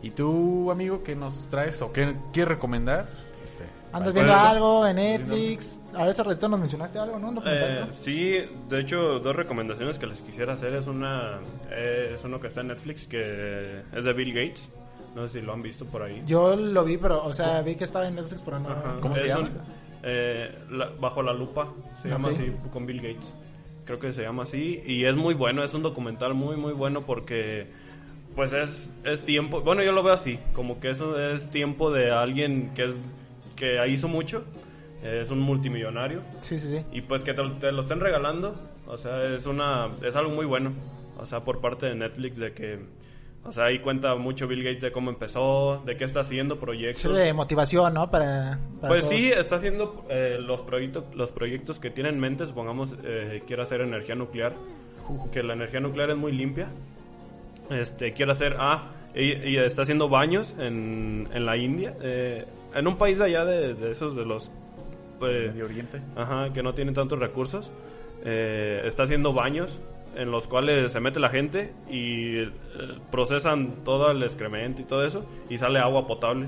[0.01, 3.07] ¿Y tú, amigo, qué nos traes o qué quieres recomendar?
[3.43, 3.63] Este,
[3.93, 5.79] ¿Andas viendo algo en Netflix?
[5.95, 7.31] A ver, hace ratito nos mencionaste algo, ¿no?
[7.33, 7.93] Documental, Eh, ¿no?
[7.93, 8.35] sí,
[8.69, 11.39] de hecho, dos recomendaciones que les quisiera hacer es una
[11.71, 14.73] eh, es uno que está en Netflix que es de Bill Gates.
[15.15, 16.23] No sé si lo han visto por ahí.
[16.25, 18.69] Yo lo vi, pero, o sea, vi que estaba en Netflix, pero no.
[18.69, 18.95] Ajá.
[19.01, 19.41] ¿Cómo se llama?
[19.41, 19.49] un-
[20.03, 21.67] eh, la- bajo la lupa,
[22.01, 23.33] se llama así con Bill Gates.
[23.85, 27.01] Creo que se llama así y es muy bueno, es un documental muy muy bueno
[27.01, 27.67] porque
[28.35, 32.11] pues es es tiempo, bueno, yo lo veo así, como que eso es tiempo de
[32.11, 32.91] alguien que es
[33.61, 34.43] que hizo mucho,
[35.03, 36.83] es un multimillonario Sí, sí, sí.
[36.91, 38.55] y pues que te, te lo estén regalando,
[38.87, 40.73] o sea, es una es algo muy bueno,
[41.19, 42.79] o sea, por parte de Netflix de que
[43.43, 47.01] o sea, ahí cuenta mucho Bill Gates de cómo empezó, de qué está haciendo proyectos.
[47.01, 48.11] Sirve de motivación, ¿no?
[48.11, 49.15] Para, para Pues todos.
[49.19, 53.63] sí, está haciendo eh, los proyectos los proyectos que tiene en mente, supongamos eh, quiere
[53.63, 54.53] hacer energía nuclear,
[55.33, 56.67] que la energía nuclear es muy limpia.
[57.71, 62.87] Este quiere hacer ah y, y está haciendo baños en, en la India, eh, en
[62.87, 64.51] un país de allá de, de esos de los
[65.19, 66.01] pues, Medio Oriente.
[66.15, 67.71] Ajá, que no tienen tantos recursos.
[68.23, 69.79] Eh, está haciendo baños
[70.15, 72.49] en los cuales se mete la gente y eh,
[73.11, 76.47] procesan todo el excremento y todo eso y sale agua potable.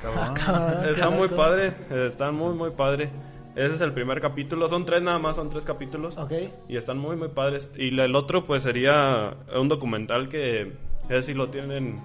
[0.00, 0.34] Cabrón.
[0.46, 1.74] Ah, Está muy padre,
[2.06, 3.10] está muy muy padre.
[3.54, 6.16] Ese es el primer capítulo, son tres nada más, son tres capítulos.
[6.16, 6.32] Ok.
[6.68, 7.68] Y están muy muy padres.
[7.76, 10.72] Y el otro pues sería un documental que
[11.08, 12.00] ese sí lo tienen,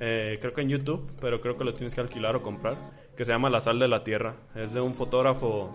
[0.00, 2.76] eh, creo que en YouTube, pero creo que lo tienes que alquilar o comprar,
[3.16, 4.34] que se llama La Sal de la Tierra.
[4.56, 5.72] Es de un fotógrafo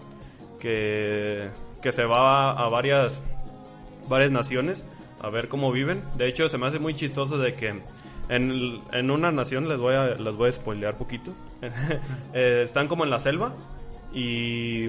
[0.60, 1.48] que,
[1.82, 3.22] que se va a, a varias,
[4.10, 4.84] varias naciones
[5.22, 6.02] a ver cómo viven.
[6.18, 7.82] De hecho se me hace muy chistoso de que
[8.30, 11.32] en, en una nación, les voy a, les voy a spoilear poquito,
[12.34, 13.54] Eh, están como en la selva
[14.14, 14.88] y,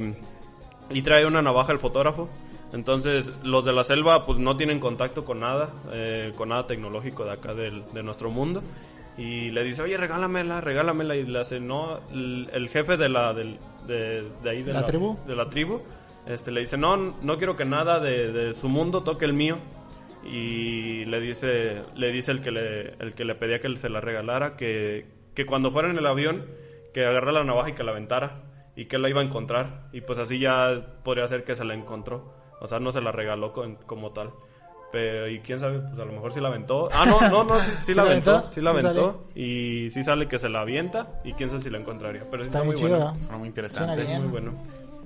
[0.90, 2.28] y trae una navaja el fotógrafo.
[2.72, 7.24] Entonces los de la selva pues no tienen contacto con nada, eh, con nada tecnológico
[7.24, 8.62] de acá del, de nuestro mundo.
[9.18, 11.16] Y le dice, oye, regálamela, regálamela.
[11.16, 14.84] Y le hace, no, el, el jefe de la, del, de, de ahí de ¿La
[14.86, 15.16] tribu?
[15.26, 15.80] de la tribu,
[16.26, 19.58] este, le dice, no, no quiero que nada de, de su mundo toque el mío.
[20.24, 24.00] Y le dice, le dice el que le, el que le pedía que se la
[24.00, 26.44] regalara, que, que cuando fuera en el avión,
[26.92, 28.42] que agarrara la navaja y que la aventara.
[28.78, 29.88] Y que la iba a encontrar.
[29.92, 32.34] Y pues así ya podría ser que se la encontró.
[32.60, 34.32] O sea, no se la regaló con- como tal.
[34.92, 36.88] Pero, y quién sabe, pues a lo mejor sí la aventó.
[36.92, 38.50] Ah, no, no, no, sí, sí la aventó.
[38.52, 39.24] Sí la ¿Sí aventó.
[39.34, 41.08] Y sí sale que se la avienta.
[41.24, 42.24] Y quién sabe si la encontraría.
[42.30, 43.04] Pero sí Está está, muy chido, bueno.
[43.04, 43.10] ¿no?
[43.14, 44.04] Suena muy Suena interesante.
[44.04, 44.22] bien.
[44.22, 44.52] Muy bueno.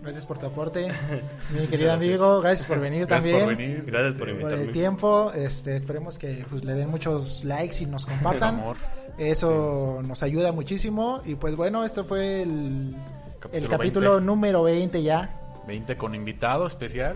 [0.02, 0.86] Gracias por tu aporte,
[1.50, 1.92] mi querido gracias.
[1.92, 2.40] amigo.
[2.40, 3.44] Gracias por venir Gracias también.
[3.46, 3.84] por venir.
[3.86, 4.64] Gracias por Por invitarme.
[4.64, 8.54] el tiempo, este, esperemos que pues, le den muchos likes y nos compartan.
[8.60, 8.76] amor.
[9.18, 11.20] Eso nos ayuda muchísimo.
[11.26, 12.96] Y pues bueno, esto fue el
[13.40, 14.26] Capítulo el capítulo 20.
[14.26, 15.34] número 20 ya.
[15.66, 17.14] 20 con invitado especial.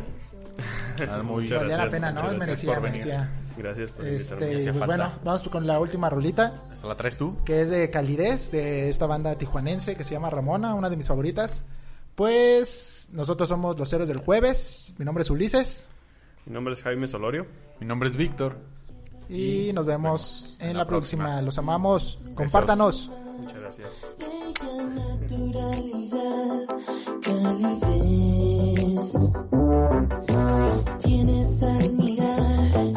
[1.08, 2.20] Ah, muy Muchas Valía la gracias, pena, ¿no?
[2.20, 3.06] gracias Merecía, por venir.
[3.06, 3.30] merecía.
[3.56, 4.56] Gracias por Este, invitarme.
[4.58, 4.86] hacía pues falta.
[4.86, 7.36] bueno, vamos con la última rolita, ¿Esta la traes tú?
[7.44, 11.06] que es de Calidez, de esta banda tijuanense que se llama Ramona, una de mis
[11.06, 11.62] favoritas.
[12.14, 14.94] Pues nosotros somos los héroes del jueves.
[14.98, 15.88] Mi nombre es Ulises.
[16.46, 17.46] Mi nombre es Jaime Solorio.
[17.80, 18.56] Mi nombre es Víctor.
[19.28, 21.24] Y nos vemos en, en la, la próxima.
[21.24, 21.42] próxima.
[21.42, 22.18] Los amamos.
[22.34, 23.08] Compártanos.
[23.38, 24.06] Muchas gracias.
[24.62, 26.66] Naturalidad,
[27.22, 29.12] calidez.
[31.02, 32.92] Tienes al mirar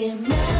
[0.00, 0.59] nadie más